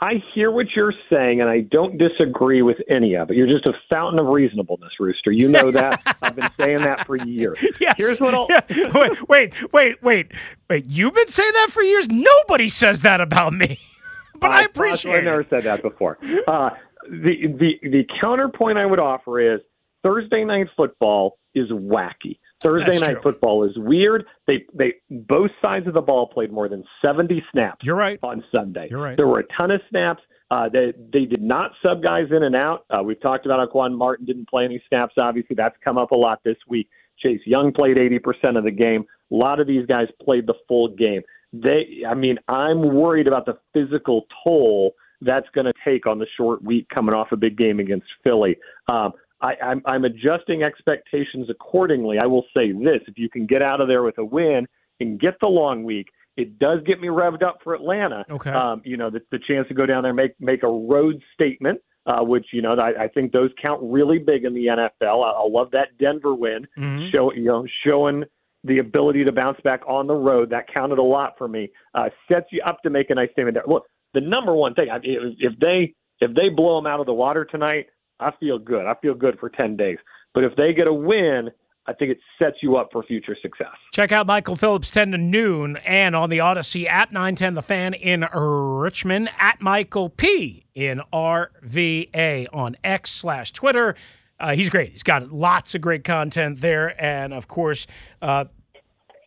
I 0.00 0.14
hear 0.34 0.50
what 0.50 0.66
you're 0.74 0.92
saying, 1.08 1.40
and 1.40 1.48
I 1.48 1.60
don't 1.60 1.96
disagree 1.98 2.62
with 2.62 2.78
any 2.90 3.14
of 3.14 3.30
it. 3.30 3.36
You're 3.36 3.46
just 3.46 3.64
a 3.64 3.72
fountain 3.88 4.18
of 4.18 4.26
reasonableness, 4.26 4.92
Rooster. 4.98 5.30
You 5.30 5.48
know 5.48 5.70
that. 5.70 6.02
I've 6.22 6.34
been 6.34 6.50
saying 6.56 6.80
that 6.80 7.06
for 7.06 7.16
years. 7.16 7.64
Yes. 7.80 7.94
Here's 7.96 8.20
what 8.20 8.34
I'll. 8.34 8.48
Yeah. 8.50 8.60
Wait, 8.94 9.28
wait, 9.28 9.72
wait, 9.72 10.02
wait, 10.02 10.32
wait. 10.68 10.84
You've 10.88 11.14
been 11.14 11.28
saying 11.28 11.52
that 11.52 11.68
for 11.70 11.82
years. 11.82 12.08
Nobody 12.08 12.68
says 12.68 13.02
that 13.02 13.20
about 13.20 13.52
me, 13.52 13.78
but 14.40 14.50
I, 14.50 14.60
I 14.60 14.64
appreciate. 14.64 15.16
I 15.16 15.20
never 15.20 15.46
said 15.48 15.62
that 15.64 15.82
before. 15.82 16.18
Uh, 16.46 16.70
the 17.08 17.46
the 17.58 17.78
the 17.82 18.04
counterpoint 18.20 18.78
I 18.78 18.86
would 18.86 18.98
offer 18.98 19.54
is 19.54 19.60
Thursday 20.02 20.44
night 20.44 20.66
football 20.76 21.38
is 21.54 21.70
wacky. 21.70 22.38
Thursday 22.64 22.92
That's 22.92 23.00
night 23.02 23.12
true. 23.12 23.22
football 23.22 23.64
is 23.64 23.72
weird. 23.76 24.24
They 24.46 24.64
they 24.74 24.94
both 25.10 25.50
sides 25.60 25.86
of 25.86 25.94
the 25.94 26.00
ball 26.00 26.26
played 26.26 26.50
more 26.50 26.68
than 26.68 26.82
70 27.02 27.44
snaps. 27.52 27.84
You're 27.84 27.94
right. 27.94 28.18
On 28.22 28.42
Sunday, 28.50 28.88
you're 28.90 29.02
right. 29.02 29.16
There 29.16 29.26
were 29.26 29.40
a 29.40 29.46
ton 29.56 29.70
of 29.70 29.80
snaps. 29.90 30.22
Uh, 30.50 30.68
they 30.68 30.92
they 31.12 31.26
did 31.26 31.42
not 31.42 31.72
sub 31.82 32.02
guys 32.02 32.26
in 32.30 32.42
and 32.42 32.56
out. 32.56 32.86
Uh, 32.90 33.02
we've 33.02 33.20
talked 33.20 33.44
about 33.46 33.58
how 33.58 33.66
Quan 33.66 33.94
Martin 33.94 34.24
didn't 34.24 34.48
play 34.48 34.64
any 34.64 34.82
snaps. 34.88 35.14
Obviously, 35.18 35.54
that's 35.54 35.76
come 35.84 35.98
up 35.98 36.10
a 36.10 36.16
lot 36.16 36.40
this 36.44 36.56
week. 36.68 36.88
Chase 37.18 37.40
Young 37.46 37.72
played 37.72 37.96
80% 37.96 38.58
of 38.58 38.64
the 38.64 38.70
game. 38.70 39.04
A 39.30 39.34
lot 39.34 39.60
of 39.60 39.66
these 39.66 39.86
guys 39.86 40.08
played 40.22 40.46
the 40.46 40.54
full 40.66 40.88
game. 40.88 41.22
They, 41.52 42.02
I 42.08 42.14
mean, 42.14 42.38
I'm 42.48 42.94
worried 42.94 43.28
about 43.28 43.46
the 43.46 43.56
physical 43.72 44.26
toll 44.42 44.94
that's 45.20 45.46
going 45.54 45.66
to 45.66 45.72
take 45.84 46.06
on 46.06 46.18
the 46.18 46.26
short 46.36 46.62
week 46.62 46.88
coming 46.92 47.14
off 47.14 47.28
a 47.32 47.36
big 47.36 47.56
game 47.56 47.80
against 47.80 48.06
Philly. 48.22 48.56
Um, 48.88 49.12
I, 49.40 49.54
I'm, 49.62 49.82
I'm 49.84 50.04
adjusting 50.04 50.62
expectations 50.62 51.48
accordingly. 51.50 52.18
I 52.18 52.26
will 52.26 52.44
say 52.54 52.72
this: 52.72 53.00
if 53.06 53.18
you 53.18 53.28
can 53.28 53.46
get 53.46 53.62
out 53.62 53.80
of 53.80 53.88
there 53.88 54.02
with 54.02 54.18
a 54.18 54.24
win 54.24 54.66
and 55.00 55.20
get 55.20 55.34
the 55.40 55.46
long 55.46 55.84
week, 55.84 56.08
it 56.36 56.58
does 56.58 56.80
get 56.86 57.00
me 57.00 57.08
revved 57.08 57.42
up 57.42 57.58
for 57.62 57.74
Atlanta. 57.74 58.24
Okay. 58.30 58.50
Um, 58.50 58.82
you 58.84 58.96
know, 58.96 59.10
the, 59.10 59.20
the 59.30 59.38
chance 59.46 59.68
to 59.68 59.74
go 59.74 59.86
down 59.86 60.02
there 60.02 60.10
and 60.10 60.16
make 60.16 60.34
make 60.40 60.62
a 60.62 60.68
road 60.68 61.22
statement, 61.34 61.80
uh, 62.06 62.22
which 62.22 62.46
you 62.52 62.62
know 62.62 62.74
I, 62.74 63.04
I 63.04 63.08
think 63.08 63.32
those 63.32 63.50
count 63.60 63.80
really 63.82 64.18
big 64.18 64.44
in 64.44 64.54
the 64.54 64.66
NFL. 64.66 65.24
I, 65.24 65.30
I 65.30 65.48
love 65.48 65.70
that 65.72 65.98
Denver 65.98 66.34
win, 66.34 66.66
mm-hmm. 66.78 67.10
show 67.12 67.32
you 67.32 67.44
know 67.44 67.66
showing 67.84 68.24
the 68.64 68.78
ability 68.78 69.24
to 69.24 69.32
bounce 69.32 69.60
back 69.62 69.82
on 69.86 70.06
the 70.06 70.14
road. 70.14 70.50
That 70.50 70.72
counted 70.72 70.98
a 70.98 71.02
lot 71.02 71.34
for 71.36 71.46
me. 71.46 71.70
Uh, 71.94 72.08
sets 72.30 72.46
you 72.50 72.62
up 72.66 72.78
to 72.82 72.90
make 72.90 73.10
a 73.10 73.14
nice 73.14 73.30
statement 73.32 73.54
there. 73.54 73.64
Look, 73.66 73.84
the 74.14 74.20
number 74.20 74.54
one 74.54 74.74
thing, 74.74 74.88
I 74.90 74.98
mean, 74.98 75.36
if 75.38 75.58
they 75.58 75.94
if 76.20 76.34
they 76.34 76.48
blow 76.48 76.78
them 76.78 76.86
out 76.86 77.00
of 77.00 77.06
the 77.06 77.12
water 77.12 77.44
tonight, 77.44 77.86
I 78.20 78.30
feel 78.38 78.58
good. 78.58 78.86
I 78.86 78.94
feel 79.00 79.14
good 79.14 79.38
for 79.38 79.48
ten 79.48 79.76
days. 79.76 79.98
But 80.34 80.44
if 80.44 80.56
they 80.56 80.72
get 80.72 80.86
a 80.86 80.92
win, 80.92 81.50
I 81.86 81.92
think 81.92 82.10
it 82.10 82.18
sets 82.38 82.56
you 82.62 82.76
up 82.76 82.88
for 82.92 83.02
future 83.02 83.36
success. 83.40 83.74
Check 83.92 84.10
out 84.10 84.26
Michael 84.26 84.56
Phillips 84.56 84.90
10 84.90 85.12
to 85.12 85.18
noon 85.18 85.76
and 85.78 86.16
on 86.16 86.30
the 86.30 86.38
Audacy 86.38 86.86
app 86.86 87.12
910 87.12 87.54
The 87.54 87.62
Fan 87.62 87.94
in 87.94 88.22
Richmond 88.32 89.28
at 89.38 89.60
Michael 89.60 90.08
P 90.08 90.64
in 90.74 91.02
RVA 91.12 92.46
on 92.52 92.76
X 92.82 93.10
slash 93.10 93.52
Twitter. 93.52 93.96
Uh, 94.40 94.54
he's 94.54 94.70
great. 94.70 94.92
He's 94.92 95.02
got 95.02 95.30
lots 95.30 95.74
of 95.74 95.82
great 95.82 96.04
content 96.04 96.60
there. 96.60 97.00
And 97.02 97.34
of 97.34 97.48
course, 97.48 97.86
uh, 98.22 98.46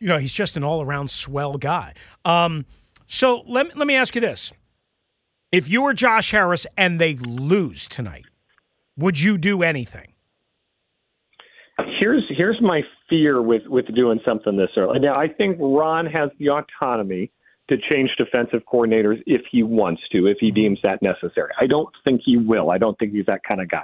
you 0.00 0.08
know, 0.08 0.18
he's 0.18 0.32
just 0.32 0.56
an 0.56 0.64
all 0.64 0.82
around 0.82 1.10
swell 1.10 1.54
guy. 1.54 1.94
Um, 2.24 2.66
so 3.06 3.42
let, 3.46 3.76
let 3.76 3.86
me 3.86 3.94
ask 3.94 4.14
you 4.16 4.20
this. 4.20 4.52
If 5.52 5.68
you 5.68 5.82
were 5.82 5.94
Josh 5.94 6.30
Harris 6.32 6.66
and 6.76 7.00
they 7.00 7.14
lose 7.14 7.88
tonight, 7.88 8.26
would 8.98 9.20
you 9.20 9.38
do 9.38 9.62
anything? 9.62 10.12
Here's 12.00 12.24
here's 12.36 12.60
my 12.60 12.82
fear 13.08 13.40
with 13.40 13.62
with 13.66 13.86
doing 13.94 14.20
something 14.24 14.56
this 14.56 14.70
early. 14.76 14.98
Now 14.98 15.14
I 15.14 15.28
think 15.28 15.56
Ron 15.60 16.06
has 16.06 16.30
the 16.38 16.50
autonomy 16.50 17.30
to 17.68 17.76
change 17.88 18.10
defensive 18.16 18.62
coordinators 18.72 19.22
if 19.26 19.42
he 19.50 19.62
wants 19.62 20.02
to, 20.10 20.26
if 20.26 20.38
he 20.40 20.50
deems 20.50 20.78
that 20.82 21.00
necessary. 21.02 21.50
I 21.60 21.66
don't 21.66 21.88
think 22.02 22.22
he 22.24 22.36
will. 22.36 22.70
I 22.70 22.78
don't 22.78 22.98
think 22.98 23.12
he's 23.12 23.26
that 23.26 23.42
kind 23.46 23.60
of 23.60 23.68
guy. 23.68 23.82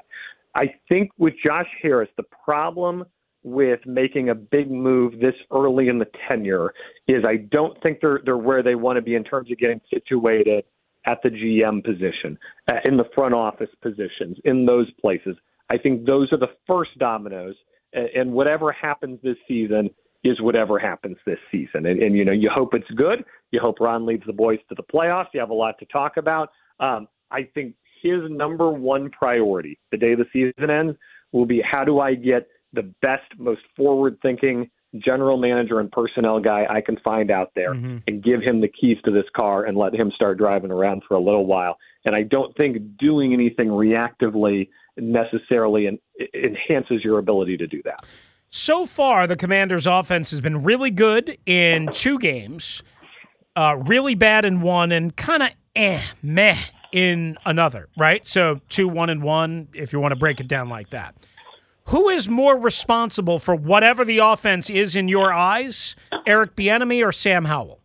I 0.55 0.75
think 0.89 1.11
with 1.19 1.35
Josh 1.45 1.69
Harris, 1.83 2.09
the 2.17 2.25
problem 2.45 3.05
with 3.45 3.81
making 3.85 4.31
a 4.31 4.35
big 4.35 4.71
move 4.71 5.21
this 5.21 5.35
early 5.53 5.89
in 5.89 5.99
the 5.99 6.07
tenure 6.27 6.73
is 7.07 7.25
I 7.25 7.37
don't 7.37 7.81
think 7.83 7.99
they're 8.01 8.21
they're 8.25 8.39
where 8.39 8.63
they 8.63 8.75
want 8.75 8.97
to 8.97 9.03
be 9.03 9.15
in 9.15 9.23
terms 9.23 9.51
of 9.53 9.59
getting 9.59 9.81
situated 9.93 10.65
at 11.07 11.19
the 11.23 11.29
GM 11.29 11.85
position, 11.85 12.39
uh, 12.69 12.75
in 12.85 12.97
the 12.97 13.05
front 13.15 13.35
office 13.35 13.71
positions, 13.83 14.39
in 14.45 14.67
those 14.67 14.91
places. 15.01 15.37
I 15.71 15.79
think 15.79 16.07
those 16.07 16.33
are 16.33 16.39
the 16.39 16.53
first 16.67 16.91
dominoes, 16.99 17.55
and, 17.93 18.33
whatever 18.33 18.73
happens 18.73 19.21
this 19.23 19.37
season 19.47 19.91
is 20.25 20.41
whatever 20.41 20.79
happens 20.79 21.17
this 21.27 21.39
season. 21.53 21.87
And, 21.87 22.03
and 22.03 22.17
you 22.17 22.25
know, 22.25 22.33
you 22.33 22.51
hope 22.53 22.75
it's 22.75 22.91
good. 22.97 23.25
You 23.53 23.61
hope 23.61 23.79
Ron 23.79 24.07
leads 24.07 24.25
the 24.27 24.33
boys 24.33 24.59
to 24.69 24.75
the 24.75 24.83
playoffs. 24.83 25.27
You 25.33 25.41
have 25.41 25.51
a 25.51 25.55
lot 25.55 25.79
to 25.79 25.87
talk 25.87 26.17
about. 26.17 26.49
Um, 26.81 27.07
I 27.31 27.49
think 27.55 27.75
his 28.03 28.21
number 28.29 28.71
one 28.71 29.11
priority 29.11 29.79
the 29.91 29.97
day 29.97 30.15
the 30.15 30.25
season 30.33 30.71
ends 30.71 30.97
will 31.33 31.47
be 31.47 31.63
how 31.63 31.85
do 31.85 32.01
I 32.01 32.15
get 32.15 32.49
the 32.73 32.93
best, 33.01 33.23
most 33.39 33.63
forward 33.77 34.19
thinking 34.23 34.71
general 34.99 35.37
manager 35.37 35.81
and 35.81 35.91
personnel 35.91 36.41
guy 36.41 36.67
I 36.69 36.81
can 36.81 36.97
find 37.03 37.31
out 37.31 37.53
there 37.55 37.75
mm-hmm. 37.75 37.99
and 38.07 38.23
give 38.23 38.41
him 38.41 38.61
the 38.61 38.69
keys 38.69 38.99
to 39.05 39.11
this 39.11 39.25
car 39.35 39.65
and 39.65 39.77
let 39.77 39.95
him 39.95 40.13
start 40.15 40.39
driving 40.39 40.71
around 40.71 41.03
for 41.07 41.15
a 41.15 41.21
little 41.21 41.47
while. 41.47 41.79
And 42.05 42.15
I 42.15 42.23
don't 42.23 42.57
think 42.57 42.79
doing 42.99 43.33
anything 43.33 43.69
reactively 43.69 44.69
necessarily 44.97 45.87
en- 45.89 45.99
enhances 46.35 47.03
your 47.03 47.19
ability 47.19 47.57
to 47.57 47.67
do 47.67 47.83
that. 47.85 48.05
So 48.51 48.87
far, 48.87 49.27
the 49.27 49.37
Commanders' 49.37 49.87
offense 49.87 50.31
has 50.31 50.41
been 50.41 50.63
really 50.63 50.93
good 50.93 51.37
in 51.45 51.89
two 51.93 52.21
games, 52.21 52.85
uh, 53.57 53.77
really 53.85 54.15
bad 54.15 54.45
in 54.45 54.61
one, 54.61 54.93
and 54.93 55.15
kind 55.17 55.43
of 55.43 55.49
eh, 55.75 56.01
meh 56.23 56.59
in 56.93 57.37
another, 57.45 57.89
right? 57.97 58.25
So 58.25 58.61
two, 58.69 58.87
one, 58.87 59.11
and 59.11 59.25
one, 59.25 59.67
if 59.75 59.93
you 59.93 59.99
want 59.99 60.13
to 60.13 60.17
break 60.17 60.39
it 60.39 60.47
down 60.47 60.69
like 60.69 60.91
that. 60.91 61.17
Who 61.89 62.09
is 62.09 62.29
more 62.29 62.59
responsible 62.59 63.39
for 63.39 63.55
whatever 63.55 64.05
the 64.05 64.19
offense 64.19 64.71
is 64.71 64.97
in 64.97 65.09
your 65.09 65.33
eyes, 65.33 65.95
Eric 66.27 66.57
Bieniemy 66.57 67.07
or 67.07 67.13
Sam 67.13 67.45
Howell? 67.45 67.81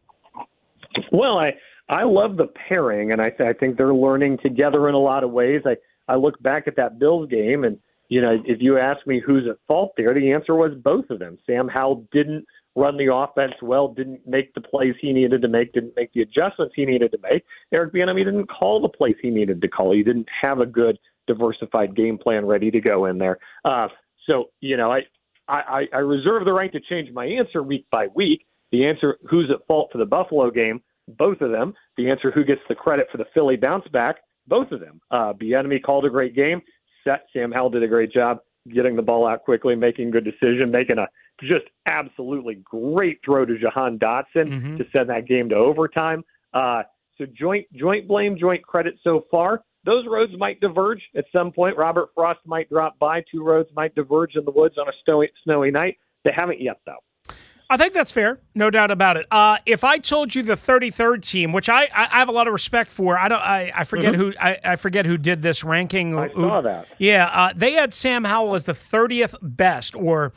Well, 1.12 1.38
I 1.38 1.54
I 1.90 2.04
love 2.04 2.38
the 2.38 2.48
pairing, 2.68 3.12
and 3.12 3.22
I 3.22 3.30
th- 3.30 3.42
I 3.42 3.54
think 3.54 3.78
they're 3.78 3.94
learning 3.94 4.38
together 4.42 4.88
in 4.88 4.96
a 4.96 5.00
lot 5.00 5.24
of 5.24 5.32
ways. 5.32 5.62
I 5.66 5.76
I 6.08 6.16
look 6.16 6.42
back 6.42 6.68
at 6.68 6.76
that 6.78 6.98
Bills 6.98 7.30
game, 7.30 7.64
and 7.64 7.78
you 8.08 8.22
know, 8.22 8.42
if 8.46 8.62
you 8.62 8.78
ask 8.78 9.06
me 9.06 9.22
who's 9.24 9.48
at 9.50 9.58
fault 9.68 9.94
there, 9.98 10.14
the 10.14 10.32
answer 10.32 10.56
was 10.56 10.72
both 10.82 11.10
of 11.10 11.20
them. 11.20 11.38
Sam 11.46 11.68
Howell 11.68 12.08
didn't 12.12 12.46
run 12.76 12.98
the 12.98 13.14
offense 13.14 13.54
well, 13.62 13.90
didn't 13.90 14.26
make 14.26 14.54
the 14.54 14.62
plays 14.62 14.96
he 15.02 15.12
needed 15.12 15.42
to 15.42 15.48
make, 15.48 15.74
didn't 15.74 15.94
make 15.96 16.14
the 16.14 16.22
adjustments 16.22 16.74
he 16.76 16.86
needed 16.86 17.12
to 17.12 17.18
make. 17.22 17.44
Eric 17.74 17.94
Bieniemy 17.94 18.24
didn't 18.24 18.48
call 18.48 18.82
the 18.82 18.90
plays 18.90 19.16
he 19.22 19.30
needed 19.30 19.62
to 19.62 19.68
call. 19.68 19.94
He 19.94 20.04
didn't 20.04 20.30
have 20.42 20.60
a 20.60 20.66
good 20.66 20.98
diversified 21.30 21.96
game 21.96 22.18
plan 22.18 22.46
ready 22.46 22.70
to 22.72 22.82
go 22.82 23.06
in 23.06 23.18
there. 23.18 23.38
Uh, 23.64 23.88
so, 24.28 24.50
you 24.60 24.76
know, 24.76 24.92
I, 24.92 25.02
I, 25.48 25.84
I 25.94 25.98
reserve 26.00 26.46
the 26.46 26.54
right 26.54 26.72
to 26.74 26.80
change 26.80 27.12
my 27.14 27.26
answer 27.26 27.64
week 27.64 27.86
by 27.92 28.08
week. 28.16 28.46
The 28.72 28.86
answer, 28.86 29.18
who's 29.30 29.50
at 29.50 29.66
fault 29.68 29.90
for 29.92 29.98
the 29.98 30.06
Buffalo 30.06 30.52
game, 30.52 30.82
both 31.08 31.42
of 31.42 31.52
them. 31.52 31.74
The 31.98 32.10
answer, 32.10 32.32
who 32.32 32.44
gets 32.44 32.62
the 32.68 32.76
credit 32.76 33.08
for 33.12 33.18
the 33.18 33.26
Philly 33.34 33.56
bounce 33.56 33.88
back, 33.88 34.18
both 34.48 34.72
of 34.72 34.80
them. 34.80 35.02
Uh, 35.10 35.34
Bieniemy 35.34 35.82
called 35.82 36.06
a 36.06 36.10
great 36.10 36.36
game. 36.36 36.62
Set 37.04 37.26
Sam 37.34 37.52
Howell 37.52 37.72
did 37.72 37.84
a 37.84 37.88
great 37.88 38.12
job 38.12 38.40
getting 38.74 38.96
the 38.96 39.02
ball 39.02 39.28
out 39.28 39.44
quickly, 39.44 39.76
making 39.76 40.12
good 40.12 40.26
decision, 40.26 40.70
making 40.70 40.98
a 40.98 41.08
just 41.42 41.66
absolutely 41.86 42.62
great 42.64 43.20
throw 43.24 43.46
to 43.46 43.58
Jahan 43.58 43.98
Dotson 43.98 44.26
mm-hmm. 44.36 44.78
to 44.78 44.84
send 44.92 45.10
that 45.10 45.28
game 45.28 45.50
to 45.50 45.56
overtime. 45.56 46.24
Uh, 46.54 46.84
so 47.18 47.26
joint 47.38 47.66
joint 47.74 48.08
blame, 48.08 48.38
joint 48.38 48.64
credit 48.64 48.96
so 49.04 49.26
far. 49.32 49.64
Those 49.86 50.06
roads 50.08 50.34
might 50.38 50.60
diverge 50.60 51.02
at 51.16 51.26
some 51.32 51.52
point. 51.52 51.78
Robert 51.78 52.10
Frost 52.14 52.40
might 52.46 52.70
drop 52.70 53.00
by. 53.00 53.24
Two 53.32 53.44
roads 53.44 53.70
might 53.76 53.96
diverge 53.96 54.36
in 54.36 54.44
the 54.46 54.52
woods 54.52 54.78
on 54.78 54.88
a 54.88 54.92
snowy, 55.06 55.30
snowy 55.44 55.72
night. 55.72 55.98
They 56.26 56.32
haven't 56.36 56.62
yet, 56.62 56.80
though. 56.86 57.34
I 57.72 57.78
think 57.78 57.94
that's 57.94 58.12
fair, 58.12 58.40
no 58.56 58.72
doubt 58.72 58.90
about 58.90 59.16
it. 59.16 59.28
Uh, 59.30 59.58
if 59.68 59.84
I 59.84 60.00
told 60.00 60.34
you 60.34 60.42
the 60.42 60.56
33rd 60.56 61.24
team, 61.24 61.54
which 61.54 61.70
I, 61.70 61.88
I, 61.94 62.18
have 62.18 62.28
a 62.28 62.32
lot 62.32 62.48
of 62.48 62.54
respect 62.54 62.90
for, 62.90 63.16
I 63.16 63.28
don't 63.28 63.42
I, 63.42 63.72
I 63.76 63.84
forget 63.84 64.14
mm-hmm. 64.14 64.22
who 64.22 64.34
I, 64.42 64.58
I, 64.64 64.76
forget 64.76 65.06
who 65.06 65.20
did 65.20 65.44
this 65.44 65.64
ranking. 65.64 66.18
I 66.18 66.30
who, 66.30 66.42
saw 66.42 66.62
that. 66.62 66.88
Yeah, 66.98 67.28
uh, 67.28 67.54
they 67.56 67.74
had 67.74 67.94
Sam 67.94 68.24
Howell 68.24 68.56
as 68.56 68.64
the 68.64 68.74
30th 68.74 69.36
best, 69.44 69.94
or 69.94 70.34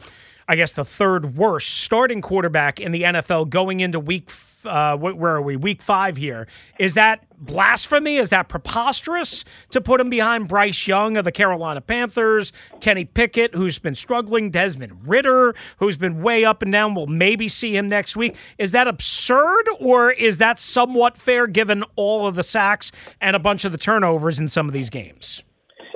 I 0.53 0.55
guess 0.55 0.73
the 0.73 0.85
third 0.85 1.35
worst 1.39 1.81
starting 1.81 2.21
quarterback 2.21 2.79
in 2.79 2.93
the 2.93 3.05
NFL 3.05 3.49
going 3.49 3.81
into 3.81 3.99
week 3.99 4.31
uh, 4.67 4.99
where 4.99 5.37
are 5.37 5.41
we? 5.41 5.57
Week 5.57 5.81
five 5.81 6.19
here. 6.19 6.47
Is 6.79 6.93
that 6.93 7.25
blasphemy? 7.39 8.19
Is 8.19 8.29
that 8.29 8.51
preposterous 8.51 9.47
to 9.71 9.81
put 9.81 9.99
him 9.99 10.11
behind 10.11 10.49
Bryce 10.49 10.87
Young 10.87 11.17
of 11.17 11.25
the 11.25 11.33
Carolina 11.33 11.81
Panthers, 11.81 12.53
Kenny 12.83 13.07
Pickett, 13.07 13.55
who's 13.55 13.79
been 13.79 13.95
struggling, 13.95 14.51
Desmond 14.51 15.09
Ridder, 15.09 15.55
who's 15.79 15.97
been 15.97 16.21
way 16.21 16.45
up 16.45 16.61
and 16.61 16.71
down? 16.71 16.95
We'll 16.95 17.07
maybe 17.07 17.49
see 17.49 17.75
him 17.75 17.89
next 17.89 18.15
week. 18.15 18.37
Is 18.59 18.73
that 18.73 18.87
absurd 18.87 19.65
or 19.81 20.13
is 20.13 20.37
that 20.37 20.59
somewhat 20.59 21.17
fair 21.17 21.47
given 21.47 21.83
all 21.97 22.27
of 22.27 22.35
the 22.35 22.45
sacks 22.45 22.93
and 23.23 23.35
a 23.35 23.41
bunch 23.41 23.65
of 23.65 23.73
the 23.73 23.79
turnovers 23.79 24.39
in 24.39 24.49
some 24.49 24.69
of 24.69 24.75
these 24.75 24.91
games? 24.91 25.43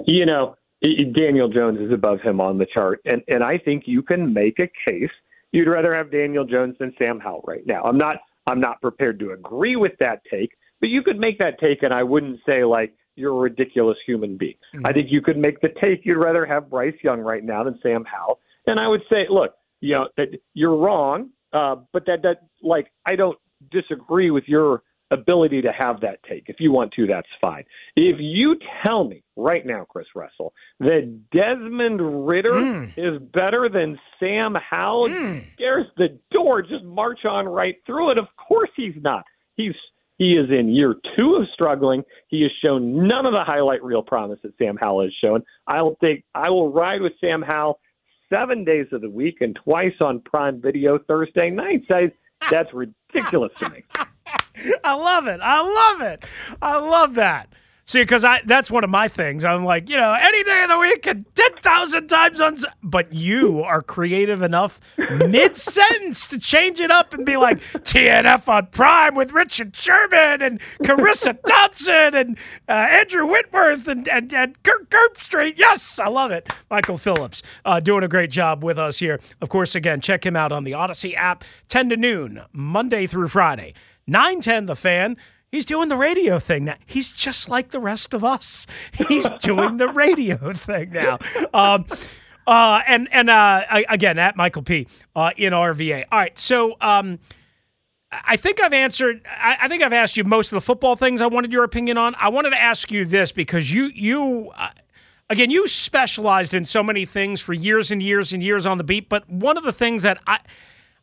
You 0.06 0.24
know, 0.24 0.56
Daniel 0.82 1.48
Jones 1.48 1.80
is 1.80 1.92
above 1.92 2.20
him 2.20 2.40
on 2.40 2.58
the 2.58 2.66
chart, 2.72 3.00
and 3.04 3.22
and 3.28 3.42
I 3.42 3.58
think 3.58 3.84
you 3.86 4.02
can 4.02 4.32
make 4.32 4.58
a 4.58 4.68
case 4.84 5.10
you'd 5.52 5.68
rather 5.68 5.94
have 5.94 6.10
Daniel 6.10 6.44
Jones 6.44 6.76
than 6.78 6.92
Sam 6.98 7.18
Howell 7.18 7.44
right 7.46 7.66
now. 7.66 7.82
I'm 7.82 7.98
not 7.98 8.16
I'm 8.46 8.60
not 8.60 8.80
prepared 8.80 9.18
to 9.20 9.32
agree 9.32 9.76
with 9.76 9.92
that 10.00 10.20
take, 10.30 10.50
but 10.80 10.88
you 10.88 11.02
could 11.02 11.18
make 11.18 11.38
that 11.38 11.58
take, 11.58 11.82
and 11.82 11.92
I 11.92 12.02
wouldn't 12.02 12.40
say 12.46 12.64
like 12.64 12.94
you're 13.16 13.32
a 13.32 13.38
ridiculous 13.38 13.96
human 14.06 14.36
being. 14.36 14.54
Mm-hmm. 14.74 14.86
I 14.86 14.92
think 14.92 15.08
you 15.10 15.22
could 15.22 15.38
make 15.38 15.60
the 15.60 15.68
take 15.80 16.04
you'd 16.04 16.18
rather 16.18 16.44
have 16.44 16.70
Bryce 16.70 16.94
Young 17.02 17.20
right 17.20 17.42
now 17.42 17.64
than 17.64 17.78
Sam 17.82 18.04
Howell, 18.04 18.40
and 18.66 18.78
I 18.78 18.88
would 18.88 19.02
say, 19.10 19.26
look, 19.30 19.52
you 19.80 19.94
know 19.94 20.08
that 20.16 20.28
you're 20.54 20.76
wrong, 20.76 21.30
uh, 21.52 21.76
but 21.92 22.04
that 22.06 22.22
that 22.22 22.42
like 22.62 22.92
I 23.06 23.16
don't 23.16 23.38
disagree 23.70 24.30
with 24.30 24.44
your 24.46 24.82
ability 25.10 25.62
to 25.62 25.72
have 25.72 26.00
that 26.00 26.18
take. 26.28 26.44
If 26.48 26.56
you 26.58 26.72
want 26.72 26.92
to, 26.92 27.06
that's 27.06 27.28
fine. 27.40 27.64
If 27.94 28.16
you 28.18 28.56
tell 28.82 29.04
me 29.04 29.22
right 29.36 29.64
now, 29.64 29.86
Chris 29.88 30.06
Russell, 30.14 30.52
that 30.80 31.20
Desmond 31.32 32.26
Ridder 32.26 32.52
mm. 32.52 32.92
is 32.96 33.20
better 33.32 33.68
than 33.72 33.98
Sam 34.18 34.54
Howell, 34.54 35.10
mm. 35.10 35.44
there's 35.58 35.86
the 35.96 36.18
door. 36.30 36.62
Just 36.62 36.84
march 36.84 37.24
on 37.24 37.46
right 37.46 37.76
through 37.86 38.12
it. 38.12 38.18
Of 38.18 38.26
course 38.36 38.70
he's 38.76 38.94
not. 39.00 39.24
He's 39.56 39.74
he 40.18 40.32
is 40.32 40.48
in 40.50 40.68
year 40.68 40.94
two 41.14 41.34
of 41.34 41.46
struggling. 41.52 42.02
He 42.28 42.42
has 42.42 42.50
shown 42.64 43.06
none 43.06 43.26
of 43.26 43.32
the 43.32 43.44
highlight 43.44 43.84
reel 43.84 44.02
promise 44.02 44.38
that 44.42 44.56
Sam 44.56 44.76
Howell 44.76 45.02
has 45.02 45.12
shown. 45.22 45.42
I'll 45.66 45.96
think 46.00 46.24
I 46.34 46.48
will 46.48 46.72
ride 46.72 47.02
with 47.02 47.12
Sam 47.20 47.42
Howell 47.42 47.78
seven 48.30 48.64
days 48.64 48.86
of 48.92 49.02
the 49.02 49.10
week 49.10 49.36
and 49.40 49.56
twice 49.62 49.94
on 50.00 50.20
Prime 50.20 50.60
Video 50.60 50.98
Thursday 50.98 51.50
nights. 51.50 51.86
I, 51.90 52.10
that's 52.50 52.72
ridiculous 52.72 53.52
to 53.60 53.68
me. 53.68 53.84
I 54.84 54.94
love 54.94 55.26
it. 55.26 55.40
I 55.42 55.60
love 55.60 56.00
it. 56.02 56.24
I 56.62 56.78
love 56.78 57.14
that. 57.14 57.48
See, 57.88 58.02
because 58.02 58.24
I 58.24 58.42
that's 58.44 58.68
one 58.68 58.82
of 58.82 58.90
my 58.90 59.06
things. 59.06 59.44
I'm 59.44 59.64
like, 59.64 59.88
you 59.88 59.96
know, 59.96 60.12
any 60.20 60.42
day 60.42 60.64
of 60.64 60.70
the 60.70 60.78
week 60.78 61.06
and 61.06 61.24
10,000 61.36 62.08
times 62.08 62.40
on. 62.40 62.56
But 62.82 63.12
you 63.12 63.62
are 63.62 63.80
creative 63.80 64.42
enough 64.42 64.80
mid 64.98 65.56
sentence 65.56 66.26
to 66.28 66.38
change 66.38 66.80
it 66.80 66.90
up 66.90 67.14
and 67.14 67.24
be 67.24 67.36
like, 67.36 67.60
TNF 67.60 68.48
on 68.48 68.66
Prime 68.72 69.14
with 69.14 69.30
Richard 69.30 69.76
Sherman 69.76 70.42
and 70.42 70.60
Charissa 70.82 71.40
Thompson 71.46 72.16
and 72.16 72.38
uh, 72.68 72.72
Andrew 72.72 73.24
Whitworth 73.24 73.86
and, 73.86 74.08
and, 74.08 74.34
and 74.34 74.60
Kirk 74.64 74.90
Herbstreit. 74.90 75.56
Yes, 75.56 76.00
I 76.00 76.08
love 76.08 76.32
it. 76.32 76.52
Michael 76.68 76.98
Phillips 76.98 77.40
uh, 77.64 77.78
doing 77.78 78.02
a 78.02 78.08
great 78.08 78.32
job 78.32 78.64
with 78.64 78.80
us 78.80 78.98
here. 78.98 79.20
Of 79.40 79.48
course, 79.48 79.76
again, 79.76 80.00
check 80.00 80.26
him 80.26 80.34
out 80.34 80.50
on 80.50 80.64
the 80.64 80.72
Audacy 80.72 81.14
app, 81.16 81.44
10 81.68 81.90
to 81.90 81.96
noon, 81.96 82.42
Monday 82.52 83.06
through 83.06 83.28
Friday. 83.28 83.74
910 84.06 84.66
The 84.66 84.76
Fan. 84.76 85.16
He's 85.50 85.64
doing 85.64 85.88
the 85.88 85.96
radio 85.96 86.38
thing 86.38 86.64
now. 86.64 86.76
He's 86.86 87.12
just 87.12 87.48
like 87.48 87.70
the 87.70 87.80
rest 87.80 88.12
of 88.14 88.24
us. 88.24 88.66
He's 89.08 89.28
doing 89.40 89.76
the 89.76 89.88
radio 89.94 90.52
thing 90.52 90.90
now. 90.90 91.18
Um, 91.54 91.86
uh, 92.46 92.82
and 92.86 93.08
and 93.12 93.30
uh, 93.30 93.62
again, 93.88 94.18
at 94.18 94.36
Michael 94.36 94.62
P. 94.62 94.86
Uh, 95.14 95.30
in 95.36 95.52
RVA. 95.52 96.04
All 96.10 96.18
right, 96.18 96.38
so 96.38 96.76
um, 96.80 97.18
I 98.12 98.36
think 98.36 98.62
I've 98.62 98.72
answered. 98.72 99.22
I, 99.26 99.56
I, 99.62 99.68
think 99.68 99.82
I've 99.82 99.92
asked 99.92 100.16
you 100.16 100.24
most 100.24 100.52
of 100.52 100.56
the 100.56 100.60
football 100.60 100.96
things 100.96 101.20
I 101.20 101.26
wanted 101.26 101.52
your 101.52 101.64
opinion 101.64 101.98
on. 101.98 102.14
I 102.18 102.28
wanted 102.28 102.50
to 102.50 102.62
ask 102.62 102.90
you 102.90 103.04
this 103.04 103.32
because 103.32 103.72
you 103.72 103.86
you. 103.94 104.52
Uh, 104.56 104.70
again, 105.28 105.50
you 105.50 105.66
specialized 105.66 106.54
in 106.54 106.64
so 106.64 106.82
many 106.82 107.04
things 107.04 107.40
for 107.40 107.52
years 107.52 107.90
and 107.90 108.00
years 108.02 108.32
and 108.32 108.42
years 108.42 108.64
on 108.64 108.78
the 108.78 108.84
beat, 108.84 109.08
but 109.08 109.28
one 109.28 109.56
of 109.56 109.64
the 109.64 109.72
things 109.72 110.02
that 110.02 110.20
I 110.26 110.38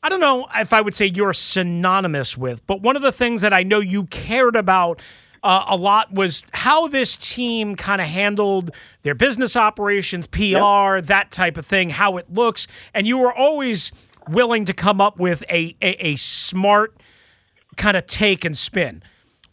I 0.04 0.10
don't 0.10 0.20
know 0.20 0.48
if 0.54 0.74
I 0.74 0.82
would 0.82 0.94
say 0.94 1.06
you're 1.06 1.32
synonymous 1.32 2.38
with, 2.38 2.68
but 2.68 2.82
one 2.82 2.98
of 2.98 3.02
the 3.02 3.14
things 3.14 3.40
that 3.40 3.54
I 3.54 3.64
know 3.64 3.80
you 3.80 4.04
cared 4.08 4.58
about 4.58 5.02
uh, 5.44 5.66
a 5.70 5.78
lot 5.78 6.12
was 6.14 6.44
how 6.52 6.90
this 6.90 7.16
team 7.16 7.78
kind 7.78 8.02
of 8.02 8.08
handled 8.08 8.72
their 9.04 9.16
business 9.16 9.56
operations, 9.56 10.28
PR, 10.28 10.40
yep. 10.42 11.06
that 11.06 11.32
type 11.32 11.56
of 11.56 11.66
thing, 11.66 11.90
how 11.90 12.18
it 12.18 12.32
looks. 12.34 12.68
And 12.94 13.08
you 13.08 13.18
were 13.18 13.34
always 13.34 13.94
willing 14.28 14.66
to 14.66 14.74
come 14.74 15.00
up 15.00 15.20
with 15.20 15.42
a, 15.50 15.76
a, 15.82 16.08
a 16.08 16.16
smart 16.18 16.96
kind 17.78 17.96
of 17.96 18.06
take 18.06 18.44
and 18.44 18.58
spin. 18.58 19.04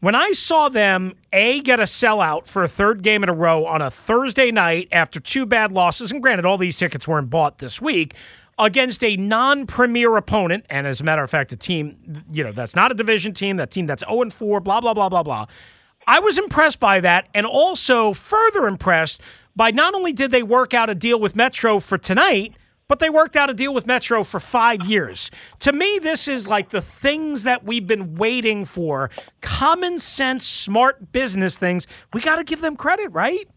When 0.00 0.14
I 0.14 0.32
saw 0.32 0.68
them, 0.68 1.14
A, 1.32 1.60
get 1.60 1.78
a 1.78 1.84
sellout 1.84 2.46
for 2.46 2.62
a 2.62 2.68
third 2.68 3.02
game 3.02 3.22
in 3.22 3.28
a 3.28 3.34
row 3.34 3.66
on 3.66 3.82
a 3.82 3.90
Thursday 3.90 4.50
night 4.50 4.88
after 4.92 5.20
two 5.20 5.44
bad 5.44 5.72
losses, 5.72 6.10
and 6.10 6.22
granted, 6.22 6.44
all 6.46 6.56
these 6.56 6.78
tickets 6.78 7.06
weren't 7.06 7.28
bought 7.30 7.58
this 7.58 7.82
week, 7.82 8.14
against 8.60 9.02
a 9.02 9.16
non-premier 9.16 10.16
opponent, 10.16 10.66
and 10.70 10.86
as 10.86 11.00
a 11.00 11.04
matter 11.04 11.22
of 11.22 11.30
fact, 11.30 11.52
a 11.52 11.56
team, 11.56 12.24
you 12.30 12.44
know, 12.44 12.52
that's 12.52 12.76
not 12.76 12.90
a 12.90 12.94
division 12.94 13.32
team, 13.32 13.56
that 13.56 13.70
team 13.70 13.86
that's 13.86 14.04
0 14.06 14.22
and 14.22 14.32
4, 14.32 14.60
blah, 14.60 14.80
blah, 14.80 14.94
blah, 14.94 15.08
blah, 15.08 15.22
blah. 15.22 15.46
I 16.06 16.20
was 16.20 16.38
impressed 16.38 16.80
by 16.80 17.00
that, 17.00 17.28
and 17.34 17.46
also 17.46 18.12
further 18.12 18.66
impressed 18.66 19.20
by 19.56 19.70
not 19.70 19.94
only 19.94 20.12
did 20.12 20.30
they 20.30 20.42
work 20.42 20.74
out 20.74 20.90
a 20.90 20.94
deal 20.94 21.18
with 21.18 21.36
Metro 21.36 21.80
for 21.80 21.98
tonight, 21.98 22.54
but 22.88 22.98
they 22.98 23.08
worked 23.08 23.36
out 23.36 23.48
a 23.48 23.54
deal 23.54 23.72
with 23.72 23.86
Metro 23.86 24.24
for 24.24 24.40
five 24.40 24.84
years. 24.84 25.30
To 25.60 25.72
me, 25.72 26.00
this 26.02 26.26
is 26.26 26.48
like 26.48 26.70
the 26.70 26.82
things 26.82 27.44
that 27.44 27.64
we've 27.64 27.86
been 27.86 28.16
waiting 28.16 28.64
for 28.64 29.10
common 29.42 30.00
sense, 30.00 30.44
smart 30.44 31.12
business 31.12 31.56
things. 31.56 31.86
We 32.12 32.20
got 32.20 32.36
to 32.36 32.44
give 32.44 32.60
them 32.60 32.74
credit, 32.74 33.12
right? 33.12 33.48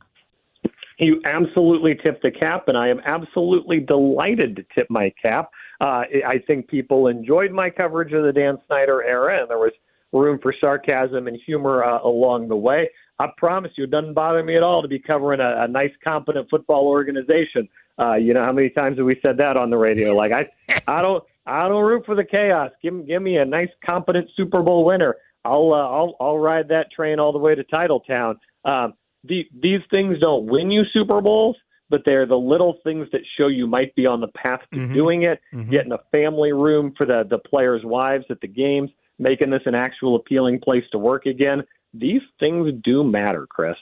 You 1.03 1.21
absolutely 1.25 1.95
tipped 2.01 2.23
the 2.23 2.31
cap, 2.31 2.67
and 2.67 2.77
I 2.77 2.87
am 2.87 3.01
absolutely 3.05 3.79
delighted 3.79 4.55
to 4.55 4.63
tip 4.73 4.87
my 4.89 5.11
cap. 5.21 5.49
Uh, 5.81 6.03
I 6.25 6.41
think 6.47 6.67
people 6.67 7.07
enjoyed 7.07 7.51
my 7.51 7.69
coverage 7.69 8.13
of 8.13 8.23
the 8.23 8.31
Dan 8.31 8.57
Snyder 8.67 9.03
era, 9.03 9.41
and 9.41 9.49
there 9.49 9.57
was 9.57 9.73
room 10.13 10.39
for 10.41 10.53
sarcasm 10.61 11.27
and 11.27 11.37
humor 11.45 11.83
uh, 11.83 12.01
along 12.03 12.47
the 12.47 12.55
way. 12.55 12.89
I 13.19 13.27
promise 13.37 13.71
you, 13.75 13.83
it 13.83 13.91
doesn't 13.91 14.13
bother 14.13 14.43
me 14.43 14.55
at 14.55 14.63
all 14.63 14.81
to 14.81 14.87
be 14.87 14.99
covering 14.99 15.39
a, 15.39 15.63
a 15.63 15.67
nice, 15.67 15.91
competent 16.03 16.49
football 16.49 16.87
organization. 16.87 17.67
Uh, 17.99 18.15
you 18.15 18.33
know 18.33 18.43
how 18.43 18.51
many 18.51 18.69
times 18.69 18.97
have 18.97 19.05
we 19.05 19.19
said 19.21 19.37
that 19.37 19.57
on 19.57 19.69
the 19.69 19.77
radio? 19.77 20.15
Like 20.15 20.31
I, 20.31 20.49
I 20.87 21.01
don't, 21.01 21.23
I 21.45 21.67
don't 21.67 21.83
root 21.83 22.05
for 22.05 22.15
the 22.15 22.23
chaos. 22.23 22.71
Give, 22.81 23.05
give 23.05 23.21
me 23.21 23.37
a 23.37 23.45
nice, 23.45 23.69
competent 23.85 24.29
Super 24.35 24.61
Bowl 24.61 24.85
winner. 24.85 25.15
I'll, 25.45 25.73
uh, 25.73 25.89
I'll, 25.89 26.15
I'll 26.19 26.39
ride 26.39 26.69
that 26.69 26.91
train 26.91 27.19
all 27.19 27.33
the 27.33 27.39
way 27.39 27.53
to 27.55 27.63
Titletown. 27.65 28.35
Um, 28.63 28.93
the, 29.23 29.45
these 29.61 29.81
things 29.89 30.19
don't 30.19 30.45
win 30.45 30.71
you 30.71 30.83
Super 30.93 31.21
Bowls, 31.21 31.55
but 31.89 32.01
they're 32.05 32.25
the 32.25 32.35
little 32.35 32.79
things 32.83 33.07
that 33.11 33.21
show 33.37 33.47
you 33.47 33.67
might 33.67 33.93
be 33.95 34.05
on 34.05 34.21
the 34.21 34.27
path 34.29 34.61
to 34.73 34.79
mm-hmm. 34.79 34.93
doing 34.93 35.23
it. 35.23 35.39
Mm-hmm. 35.53 35.71
Getting 35.71 35.91
a 35.91 35.99
family 36.11 36.51
room 36.51 36.93
for 36.97 37.05
the 37.05 37.23
the 37.29 37.37
players' 37.37 37.83
wives 37.83 38.25
at 38.29 38.41
the 38.41 38.47
games, 38.47 38.89
making 39.19 39.51
this 39.51 39.61
an 39.65 39.75
actual 39.75 40.15
appealing 40.15 40.59
place 40.59 40.83
to 40.91 40.97
work 40.97 41.25
again. 41.25 41.63
These 41.93 42.21
things 42.39 42.71
do 42.83 43.03
matter, 43.03 43.45
Chris. 43.47 43.75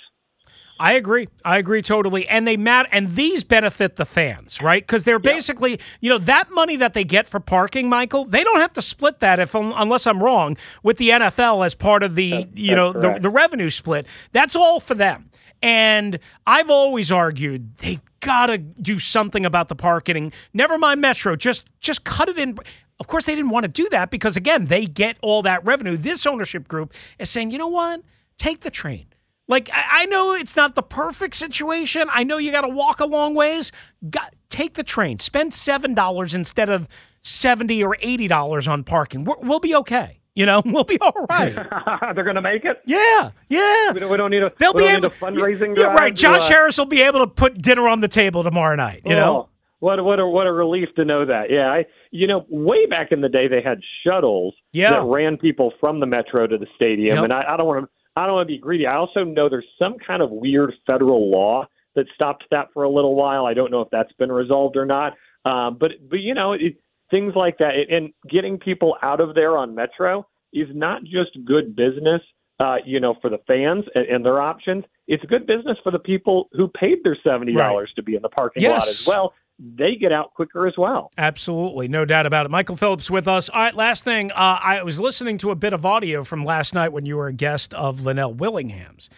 I 0.82 0.94
agree. 0.94 1.28
I 1.46 1.60
agree 1.60 1.84
totally. 1.84 2.28
And 2.28 2.48
they 2.48 2.58
matter 2.58 2.90
and 2.92 3.16
these 3.16 3.44
benefit 3.44 3.98
the 3.98 4.06
fans, 4.06 4.60
right? 4.64 4.82
Because 4.82 5.04
they're 5.04 5.20
basically, 5.20 5.80
you 6.00 6.10
know, 6.10 6.18
that 6.18 6.50
money 6.50 6.76
that 6.78 6.94
they 6.96 7.04
get 7.04 7.28
for 7.28 7.40
parking, 7.40 7.88
Michael, 7.88 8.26
they 8.26 8.44
don't 8.44 8.60
have 8.60 8.74
to 8.74 8.82
split 8.82 9.20
that 9.20 9.40
if 9.40 9.54
unless 9.54 10.08
I'm 10.08 10.24
wrong 10.24 10.58
with 10.82 10.98
the 10.98 11.10
NFL 11.10 11.64
as 11.64 11.76
part 11.76 12.02
of 12.02 12.16
the, 12.16 12.32
that's, 12.32 12.48
you 12.56 12.76
know, 12.76 12.94
the, 12.94 13.20
the 13.22 13.30
revenue 13.30 13.70
split. 13.70 14.08
That's 14.32 14.56
all 14.56 14.80
for 14.80 14.96
them. 14.96 15.30
And 15.62 16.18
I've 16.48 16.72
always 16.72 17.12
argued 17.12 17.78
they 17.78 18.00
gotta 18.20 18.58
do 18.58 18.98
something 18.98 19.46
about 19.46 19.70
the 19.70 19.76
parking. 19.76 20.34
Never 20.52 20.80
mind 20.80 21.00
Metro, 21.00 21.36
just 21.36 21.70
just 21.80 22.04
cut 22.06 22.28
it 22.28 22.40
in. 22.40 22.58
Of 23.00 23.06
course, 23.06 23.26
they 23.26 23.36
didn't 23.36 23.52
want 23.52 23.66
to 23.66 23.68
do 23.68 23.88
that 23.90 24.10
because 24.10 24.36
again, 24.36 24.66
they 24.66 24.88
get 24.88 25.18
all 25.22 25.44
that 25.44 25.64
revenue. 25.64 25.96
This 25.96 26.26
ownership 26.26 26.68
group 26.68 26.92
is 27.20 27.30
saying, 27.30 27.52
you 27.52 27.60
know 27.60 27.68
what? 27.68 28.02
Take 28.40 28.62
the 28.62 28.72
train. 28.72 29.06
Like 29.52 29.70
I, 29.74 30.06
know 30.06 30.34
it's 30.34 30.56
not 30.56 30.76
the 30.76 30.82
perfect 30.82 31.36
situation. 31.36 32.08
I 32.10 32.24
know 32.24 32.38
you 32.38 32.54
got 32.54 32.62
to 32.62 32.70
walk 32.70 33.02
a 33.02 33.06
long 33.06 33.36
ways. 33.36 33.74
Got, 34.10 34.34
take 34.48 34.76
the 34.76 34.84
train. 34.84 35.20
Spend 35.20 35.54
seven 35.54 35.94
dollars 35.94 36.34
instead 36.34 36.70
of 36.70 36.88
seventy 37.22 37.84
or 37.84 37.98
eighty 38.00 38.30
dollars 38.30 38.66
on 38.66 38.86
parking. 38.86 39.26
we 39.26 39.34
we'll 39.42 39.60
be 39.60 39.76
okay. 39.76 40.22
You 40.36 40.46
know, 40.46 40.62
we'll 40.66 40.86
be 40.86 40.98
all 41.02 41.26
right. 41.30 41.54
They're 42.16 42.24
going 42.24 42.38
to 42.38 42.42
make 42.42 42.64
it. 42.64 42.82
Yeah, 42.86 43.32
yeah. 43.50 43.92
We 43.92 44.00
don't, 44.00 44.10
we 44.10 44.16
don't 44.16 44.32
need 44.32 44.42
a. 44.42 44.54
They'll 44.58 44.72
be 44.72 44.86
able, 44.86 45.08
a 45.08 45.10
fundraising. 45.10 45.76
Yeah, 45.76 45.88
right. 45.88 46.16
Josh 46.16 46.44
uh, 46.44 46.48
Harris 46.48 46.78
will 46.78 46.86
be 46.86 47.02
able 47.02 47.20
to 47.20 47.28
put 47.28 47.62
dinner 47.62 47.90
on 47.90 48.00
the 48.00 48.08
table 48.08 48.46
tomorrow 48.46 48.78
night. 48.78 49.02
You 49.06 49.16
oh, 49.16 49.20
know. 49.20 49.50
What 49.80 50.02
what 50.06 50.22
a 50.22 50.26
what 50.26 50.48
a 50.48 50.54
relief 50.54 50.88
to 50.96 51.04
know 51.04 51.26
that. 51.26 51.50
Yeah, 51.50 51.70
I 51.70 51.86
you 52.12 52.26
know 52.26 52.46
way 52.48 52.86
back 52.86 53.12
in 53.12 53.20
the 53.20 53.28
day 53.28 53.50
they 53.50 53.62
had 53.62 53.80
shuttles 54.06 54.54
yeah. 54.72 54.92
that 54.92 55.04
ran 55.04 55.36
people 55.36 55.74
from 55.82 56.00
the 56.00 56.06
metro 56.06 56.48
to 56.48 56.58
the 56.58 56.68
stadium, 56.76 57.16
yep. 57.16 57.24
and 57.26 57.34
I, 57.34 57.44
I 57.50 57.58
don't 57.58 57.66
want 57.66 57.84
to 57.84 57.90
I 58.16 58.26
don't 58.26 58.36
want 58.36 58.48
to 58.48 58.54
be 58.54 58.60
greedy. 58.60 58.88
I 58.88 58.96
also 58.96 59.24
know 59.24 59.50
there's 59.50 59.66
some 59.80 59.96
kind 60.06 60.22
of 60.22 60.30
weird 60.32 60.74
federal 60.86 61.32
law 61.32 61.68
that 61.96 62.06
stopped 62.14 62.46
that 62.52 62.68
for 62.74 62.84
a 62.84 62.90
little 62.90 63.16
while. 63.16 63.46
I 63.46 63.54
don't 63.54 63.72
know 63.72 63.82
if 63.82 63.90
that's 63.92 64.12
been 64.14 64.32
resolved 64.32 64.78
or 64.78 64.86
not. 64.86 65.14
Um, 65.46 65.78
but 65.80 65.92
but 66.10 66.20
you 66.20 66.34
know 66.34 66.54
it, 66.54 66.78
things 67.10 67.34
like 67.36 67.58
that 67.58 67.74
and 67.90 68.14
getting 68.30 68.58
people 68.58 68.96
out 69.02 69.20
of 69.20 69.36
there 69.36 69.58
on 69.58 69.76
Metro 69.76 70.28
is 70.54 70.68
not 70.74 71.04
just 71.04 71.32
good 71.46 71.76
business, 71.76 72.22
uh, 72.60 72.78
you 72.86 73.00
know, 73.00 73.16
for 73.22 73.30
the 73.30 73.40
fans 73.48 73.86
and, 73.96 74.06
and, 74.08 74.26
their 74.26 74.42
options. 74.42 74.84
It's 75.08 75.24
good 75.26 75.48
business 75.48 75.78
for 75.84 75.92
the 75.92 76.00
people 76.00 76.50
who 76.52 76.68
paid 76.68 77.00
their 77.04 77.18
seventy 77.24 77.54
dollars 77.54 77.90
right. 77.90 77.96
to 77.96 78.04
be 78.04 78.16
in 78.16 78.22
the 78.22 78.30
parking 78.30 78.64
yes. 78.64 78.80
lot 78.80 78.88
as 78.88 79.08
well. 79.08 79.34
They 79.64 79.96
get 79.96 80.12
out 80.12 80.34
quicker 80.34 80.68
as 80.68 80.74
well. 80.76 81.12
Absolutely, 81.20 81.88
no 81.88 82.04
doubt 82.04 82.26
about 82.26 82.48
it. 82.48 82.50
Michael 82.50 82.76
Phillips 82.76 83.12
with 83.12 83.28
us. 83.28 83.48
All 83.48 83.62
right, 83.62 83.76
last 83.76 84.04
thing. 84.04 84.32
Uh, 84.32 84.60
I 84.60 84.82
was 84.82 85.00
listening 85.00 85.38
to 85.40 85.52
a 85.52 85.56
bit 85.56 85.72
of 85.72 85.86
audio 85.86 86.24
from 86.24 86.44
last 86.44 86.74
night 86.74 86.90
when 86.90 87.06
you 87.06 87.16
were 87.16 87.28
a 87.28 87.34
guest 87.34 87.72
of 87.76 88.02
Linnell 88.02 88.34
Willingham's. 88.34 89.10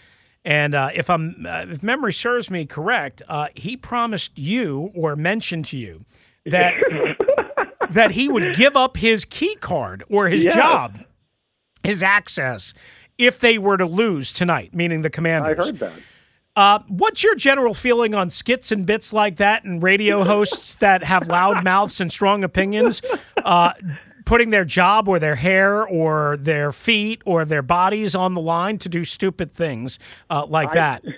And 0.43 0.75
uh, 0.75 0.89
if 0.93 1.09
I'm, 1.09 1.45
uh, 1.47 1.67
if 1.69 1.81
memory 1.81 2.11
serves 2.11 2.49
me 2.49 2.65
correct, 2.65 3.21
uh, 3.29 3.47
he 3.55 3.77
promised 3.77 4.37
you 4.37 4.91
or 4.93 5.15
mentioned 5.15 5.63
to 5.65 5.77
you 5.77 6.03
that 6.45 6.73
that 7.91 8.11
he 8.11 8.27
would 8.27 8.55
give 8.55 8.75
up 8.75 8.97
his 8.97 9.23
key 9.23 9.55
card 9.55 10.03
or 10.09 10.27
his 10.27 10.43
yes. 10.43 10.55
job, 10.55 10.99
his 11.83 12.03
access, 12.03 12.73
if 13.17 13.39
they 13.39 13.57
were 13.57 13.77
to 13.77 13.85
lose 13.85 14.33
tonight, 14.33 14.73
meaning 14.73 15.03
the 15.03 15.09
Commanders. 15.09 15.57
I 15.57 15.65
heard 15.65 15.79
that. 15.79 15.93
Uh, 16.55 16.79
what's 16.87 17.23
your 17.23 17.35
general 17.35 17.73
feeling 17.73 18.13
on 18.13 18.29
skits 18.29 18.71
and 18.71 18.85
bits 18.85 19.11
like 19.11 19.37
that 19.37 19.63
and 19.63 19.81
radio 19.81 20.23
hosts 20.23 20.75
that 20.75 21.03
have 21.03 21.27
loud 21.27 21.63
mouths 21.63 21.99
and 21.99 22.11
strong 22.11 22.43
opinions? 22.43 23.01
Uh, 23.43 23.73
putting 24.25 24.51
their 24.51 24.65
job 24.65 25.07
or 25.07 25.19
their 25.19 25.35
hair 25.35 25.85
or 25.87 26.37
their 26.37 26.71
feet 26.71 27.21
or 27.25 27.43
their 27.43 27.61
bodies 27.61 28.15
on 28.15 28.33
the 28.33 28.41
line 28.41 28.77
to 28.77 28.87
do 28.87 29.03
stupid 29.03 29.53
things 29.53 29.99
uh, 30.29 30.45
like 30.45 30.69
I, 30.69 30.73
that. 30.75 31.03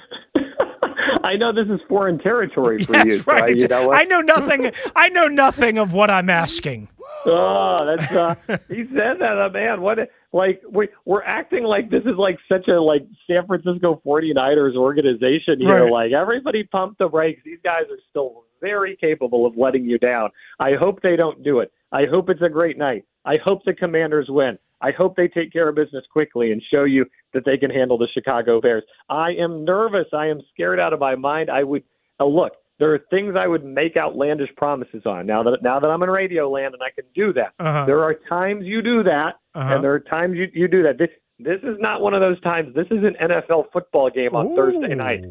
I 1.26 1.38
know 1.38 1.52
this 1.52 1.68
is 1.74 1.82
foreign 1.90 2.20
territory 2.20 2.84
for 2.84 2.94
yes, 2.94 3.06
you. 3.06 3.24
Right. 3.26 3.60
you 3.60 3.68
know 3.68 3.92
I 3.92 4.06
know 4.06 4.22
nothing. 4.22 4.72
I 4.96 5.10
know 5.10 5.28
nothing 5.28 5.80
of 5.80 5.92
what 5.92 6.12
I'm 6.12 6.30
asking. 6.30 6.88
Oh, 7.26 7.96
that's 7.98 8.12
uh, 8.12 8.36
he 8.70 8.84
said 8.94 9.18
that, 9.20 9.42
uh, 9.44 9.50
man. 9.52 9.82
What 9.82 9.98
like 10.32 10.62
we 10.70 10.90
we're 11.06 11.24
acting 11.24 11.64
like 11.64 11.90
this 11.90 12.04
is 12.04 12.18
like 12.18 12.38
such 12.48 12.68
a 12.68 12.80
like 12.80 13.08
San 13.26 13.48
Francisco 13.48 14.02
49ers 14.06 14.76
organization 14.76 15.60
here. 15.60 15.86
Right. 15.86 15.92
Like 15.92 16.12
everybody 16.12 16.64
pump 16.64 16.98
the 17.00 17.08
brakes. 17.08 17.42
These 17.44 17.60
guys 17.64 17.84
are 17.90 18.00
still 18.10 18.44
very 18.62 18.96
capable 18.96 19.46
of 19.46 19.58
letting 19.58 19.86
you 19.86 19.98
down. 19.98 20.30
I 20.60 20.74
hope 20.80 21.02
they 21.02 21.16
don't 21.16 21.44
do 21.44 21.60
it. 21.60 21.72
I 21.92 22.06
hope 22.10 22.30
it's 22.30 22.42
a 22.42 22.50
great 22.50 22.78
night. 22.78 23.06
I 23.26 23.38
hope 23.44 23.64
the 23.66 23.74
Commanders 23.74 24.28
win. 24.30 24.60
I 24.88 24.91
hope 24.91 25.15
they 25.15 25.28
take 25.28 25.52
care 25.52 25.67
of 25.69 25.76
business 25.76 26.04
quickly 26.12 26.52
and 26.52 26.62
show 26.71 26.84
you 26.84 27.06
that 27.34 27.43
they 27.45 27.58
can 27.58 27.71
handle 27.71 27.98
the 27.98 28.08
Chicago 28.13 28.62
Bears. 28.62 28.84
I 29.10 29.30
am 29.32 29.65
nervous. 29.65 30.06
I 30.13 30.28
am 30.28 30.39
scared 30.54 30.80
out 30.80 30.93
of 30.93 31.00
my 31.00 31.15
mind. 31.15 31.50
I 31.50 31.63
would 31.63 31.84
look. 32.19 32.52
There 32.78 32.93
are 32.93 33.00
things 33.10 33.36
I 33.39 33.48
would 33.48 33.63
make 33.63 33.95
outlandish 33.98 34.50
promises 34.58 35.04
on. 35.06 35.26
Now 35.26 35.41
that 35.43 35.63
now 35.63 35.80
that 35.80 35.88
I'm 35.88 36.04
in 36.04 36.10
radio 36.10 36.50
land 36.50 36.74
and 36.74 36.84
I 36.84 36.91
can 36.93 37.06
do 37.15 37.32
that. 37.34 37.54
Uh-huh. 37.60 37.86
There 37.86 38.04
are 38.04 38.15
times 38.28 38.65
you 38.65 38.82
do 38.82 39.02
that, 39.04 39.36
Uh-huh. 39.56 39.76
and 39.76 39.84
there 39.84 39.93
are 39.93 40.00
times 40.02 40.36
you 40.38 40.48
you 40.54 40.67
do 40.67 40.84
that. 40.84 40.98
This 40.98 41.10
this 41.39 41.62
is 41.63 41.78
not 41.80 42.02
one 42.02 42.13
of 42.13 42.21
those 42.21 42.39
times. 42.41 42.76
This 42.76 42.88
is 42.91 43.04
an 43.04 43.15
NFL 43.21 43.71
football 43.74 44.10
game 44.10 44.36
on 44.36 44.56
Thursday 44.56 44.93
night. 44.93 45.21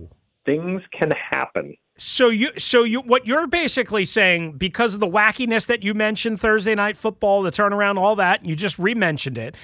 Things 0.47 0.83
can 0.99 1.11
happen. 1.11 1.77
So 1.97 2.29
you, 2.29 2.51
so 2.59 2.83
you, 2.83 3.01
what 3.01 3.27
you're 3.27 3.47
basically 3.47 4.05
saying, 4.05 4.53
because 4.53 4.95
of 4.95 5.01
the 5.01 5.07
wackiness 5.07 5.67
that 5.67 5.85
you 5.85 5.95
mentioned, 5.95 6.41
Thursday 6.41 6.75
night 6.75 6.97
football, 6.97 7.43
the 7.43 7.53
turnaround, 7.53 7.99
all 7.99 8.17
that, 8.17 8.45
you 8.45 8.57
just 8.57 8.79
re-mentioned 8.81 9.39
it, 9.39 9.55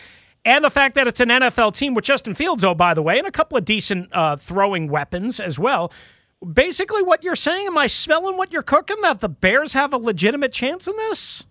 and 0.44 0.64
the 0.64 0.70
fact 0.70 0.94
that 0.94 1.08
it's 1.08 1.20
an 1.20 1.28
NFL 1.28 1.74
team 1.74 1.92
with 1.94 2.04
Justin 2.04 2.34
Fields, 2.34 2.64
oh 2.64 2.74
by 2.74 2.94
the 2.94 3.02
way, 3.02 3.18
and 3.18 3.26
a 3.26 3.32
couple 3.32 3.58
of 3.58 3.64
decent 3.64 4.08
uh, 4.12 4.36
throwing 4.36 4.88
weapons 4.88 5.40
as 5.40 5.58
well. 5.58 5.92
Basically, 6.52 7.02
what 7.02 7.22
you're 7.22 7.36
saying, 7.36 7.66
am 7.66 7.76
I 7.76 7.88
smelling 7.88 8.36
what 8.36 8.52
you're 8.52 8.62
cooking? 8.62 9.00
That 9.02 9.20
the 9.20 9.28
Bears 9.28 9.72
have 9.74 9.92
a 9.92 9.98
legitimate 9.98 10.52
chance 10.52 10.86
in 10.86 10.96
this? 10.96 11.44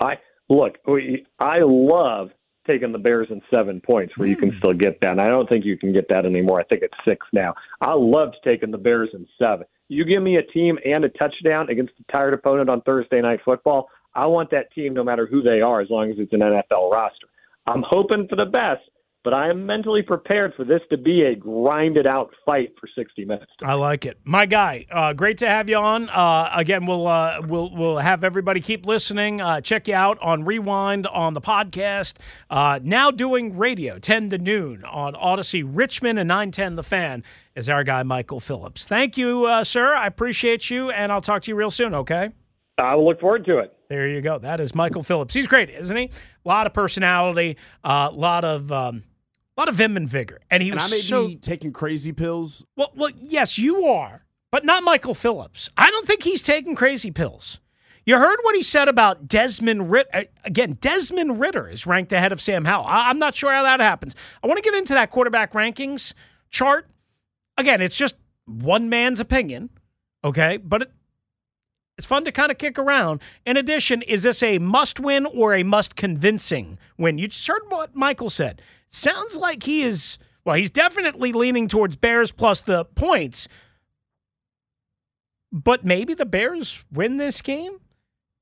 I 0.00 0.18
look. 0.48 0.76
we- 0.86 1.24
I 1.38 1.60
love 1.62 2.30
taking 2.66 2.92
the 2.92 2.98
Bears 2.98 3.28
in 3.30 3.40
seven 3.50 3.80
points 3.80 4.18
where 4.18 4.28
you 4.28 4.36
can 4.36 4.54
still 4.58 4.74
get 4.74 5.00
that. 5.00 5.12
And 5.12 5.20
I 5.20 5.28
don't 5.28 5.48
think 5.48 5.64
you 5.64 5.78
can 5.78 5.92
get 5.92 6.08
that 6.10 6.26
anymore. 6.26 6.60
I 6.60 6.64
think 6.64 6.82
it's 6.82 6.94
six 7.04 7.26
now. 7.32 7.54
I 7.80 7.94
loved 7.94 8.36
taking 8.44 8.70
the 8.70 8.78
Bears 8.78 9.08
in 9.14 9.26
seven. 9.38 9.66
You 9.90 10.04
give 10.04 10.22
me 10.22 10.36
a 10.36 10.42
team 10.44 10.78
and 10.84 11.04
a 11.04 11.08
touchdown 11.08 11.68
against 11.68 11.94
a 11.98 12.12
tired 12.12 12.32
opponent 12.32 12.70
on 12.70 12.80
Thursday 12.82 13.20
night 13.20 13.40
football. 13.44 13.88
I 14.14 14.24
want 14.26 14.48
that 14.52 14.72
team 14.72 14.94
no 14.94 15.02
matter 15.02 15.26
who 15.26 15.42
they 15.42 15.60
are, 15.60 15.80
as 15.80 15.90
long 15.90 16.12
as 16.12 16.16
it's 16.16 16.32
an 16.32 16.38
NFL 16.38 16.92
roster. 16.92 17.26
I'm 17.66 17.82
hoping 17.84 18.28
for 18.30 18.36
the 18.36 18.44
best, 18.44 18.82
but 19.22 19.34
I 19.34 19.50
am 19.50 19.66
mentally 19.66 20.02
prepared 20.02 20.54
for 20.56 20.64
this 20.64 20.80
to 20.90 20.96
be 20.96 21.22
a 21.22 21.34
grinded 21.34 22.06
out 22.06 22.30
fight 22.44 22.72
for 22.80 22.88
60 22.94 23.24
minutes. 23.24 23.52
I 23.62 23.74
like 23.74 24.06
it, 24.06 24.18
my 24.24 24.46
guy. 24.46 24.86
Uh, 24.90 25.12
great 25.12 25.38
to 25.38 25.48
have 25.48 25.68
you 25.68 25.76
on. 25.76 26.08
Uh, 26.08 26.50
again, 26.54 26.86
we'll 26.86 27.06
uh, 27.06 27.42
we'll 27.46 27.74
we'll 27.74 27.98
have 27.98 28.24
everybody 28.24 28.60
keep 28.60 28.86
listening. 28.86 29.40
Uh, 29.40 29.60
check 29.60 29.88
you 29.88 29.94
out 29.94 30.18
on 30.20 30.44
Rewind 30.44 31.06
on 31.06 31.34
the 31.34 31.40
podcast. 31.40 32.14
Uh, 32.48 32.80
now 32.82 33.10
doing 33.10 33.56
radio 33.56 33.98
ten 33.98 34.30
to 34.30 34.38
noon 34.38 34.84
on 34.84 35.14
Audacy 35.14 35.62
Richmond 35.66 36.18
and 36.18 36.28
nine 36.28 36.50
ten 36.50 36.76
The 36.76 36.82
Fan 36.82 37.22
is 37.54 37.68
our 37.68 37.84
guy 37.84 38.02
Michael 38.02 38.40
Phillips. 38.40 38.86
Thank 38.86 39.16
you, 39.16 39.44
uh, 39.44 39.64
sir. 39.64 39.94
I 39.94 40.06
appreciate 40.06 40.70
you, 40.70 40.90
and 40.90 41.12
I'll 41.12 41.20
talk 41.20 41.42
to 41.42 41.50
you 41.50 41.54
real 41.54 41.70
soon. 41.70 41.94
Okay. 41.94 42.30
I 42.78 42.94
will 42.94 43.06
look 43.06 43.20
forward 43.20 43.44
to 43.44 43.58
it. 43.58 43.76
There 43.90 44.08
you 44.08 44.20
go. 44.20 44.38
That 44.38 44.60
is 44.60 44.74
Michael 44.74 45.02
Phillips. 45.02 45.34
He's 45.34 45.46
great, 45.46 45.68
isn't 45.68 45.96
he? 45.96 46.04
A 46.04 46.48
lot 46.48 46.66
of 46.66 46.72
personality, 46.72 47.56
a 47.84 48.10
lot 48.10 48.44
of 48.44 48.72
um, 48.72 49.02
lot 49.60 49.68
of 49.68 49.74
vim 49.76 49.96
and 49.96 50.08
vigor, 50.08 50.40
and 50.50 50.62
he 50.62 50.70
And 50.70 50.80
I 50.80 50.84
was 50.84 50.90
may 50.90 51.00
so 51.00 51.28
be 51.28 51.36
taking 51.36 51.72
crazy 51.72 52.12
pills. 52.12 52.64
well, 52.76 52.92
well, 52.96 53.10
yes, 53.16 53.58
you 53.58 53.84
are, 53.86 54.24
but 54.50 54.64
not 54.64 54.82
Michael 54.82 55.14
Phillips. 55.14 55.68
I 55.76 55.90
don't 55.90 56.06
think 56.06 56.22
he's 56.22 56.42
taking 56.42 56.74
crazy 56.74 57.10
pills. 57.10 57.58
You 58.06 58.16
heard 58.16 58.38
what 58.42 58.56
he 58.56 58.62
said 58.62 58.88
about 58.88 59.28
Desmond 59.28 59.90
Ridder. 59.90 60.08
Uh, 60.12 60.22
again, 60.44 60.78
Desmond 60.80 61.38
Ridder 61.38 61.68
is 61.68 61.86
ranked 61.86 62.12
ahead 62.12 62.32
of 62.32 62.40
Sam 62.40 62.64
Howell. 62.64 62.86
I- 62.86 63.10
I'm 63.10 63.18
not 63.18 63.34
sure 63.34 63.52
how 63.52 63.62
that 63.62 63.78
happens. 63.80 64.16
I 64.42 64.46
want 64.46 64.56
to 64.56 64.62
get 64.62 64.74
into 64.74 64.94
that 64.94 65.10
quarterback 65.10 65.52
rankings 65.52 66.14
chart. 66.50 66.88
Again, 67.58 67.80
it's 67.82 67.96
just 67.96 68.14
one 68.46 68.88
man's 68.88 69.20
opinion, 69.20 69.68
okay? 70.24 70.56
But 70.56 70.82
it, 70.82 70.92
it's 71.98 72.06
fun 72.06 72.24
to 72.24 72.32
kind 72.32 72.50
of 72.50 72.56
kick 72.56 72.78
around. 72.78 73.20
In 73.44 73.58
addition, 73.58 74.00
is 74.02 74.22
this 74.22 74.42
a 74.42 74.58
must 74.58 74.98
win 74.98 75.26
or 75.26 75.54
a 75.54 75.62
must 75.62 75.94
convincing 75.94 76.78
win? 76.96 77.18
You 77.18 77.28
just 77.28 77.46
heard 77.46 77.62
what 77.68 77.94
Michael 77.94 78.30
said. 78.30 78.62
Sounds 78.90 79.36
like 79.36 79.62
he 79.62 79.82
is, 79.82 80.18
well, 80.44 80.56
he's 80.56 80.70
definitely 80.70 81.32
leaning 81.32 81.68
towards 81.68 81.96
Bears 81.96 82.32
plus 82.32 82.60
the 82.60 82.84
points. 82.84 83.48
But 85.52 85.84
maybe 85.84 86.14
the 86.14 86.26
Bears 86.26 86.84
win 86.92 87.16
this 87.16 87.40
game? 87.40 87.78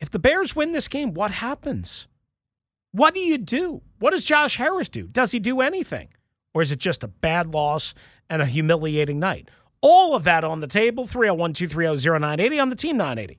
If 0.01 0.11
the 0.11 0.19
Bears 0.19 0.55
win 0.57 0.73
this 0.73 0.89
game, 0.89 1.13
what 1.15 1.31
happens? 1.31 2.07
What 2.93 3.15
do 3.15 3.21
you 3.21 3.39
do? 3.39 3.83
What 3.99 4.13
does 4.13 4.25
Josh 4.25 4.57
Harris 4.57 4.89
do? 4.89 5.05
Does 5.07 5.33
he 5.33 5.39
do 5.39 5.61
anything? 5.61 6.09
Or 6.55 6.63
is 6.63 6.73
it 6.73 6.79
just 6.79 7.05
a 7.05 7.09
bad 7.09 7.53
loss 7.53 7.95
and 8.31 8.41
a 8.41 8.47
humiliating 8.47 9.19
night? 9.19 9.51
All 9.81 10.15
of 10.15 10.25
that 10.25 10.45
on 10.45 10.61
the 10.61 10.67
table. 10.67 11.07
301 11.07 11.53
230 11.53 12.19
0980 12.19 12.61
on 12.61 12.71
the 12.71 12.77
Team 12.77 12.97
980. 12.97 13.39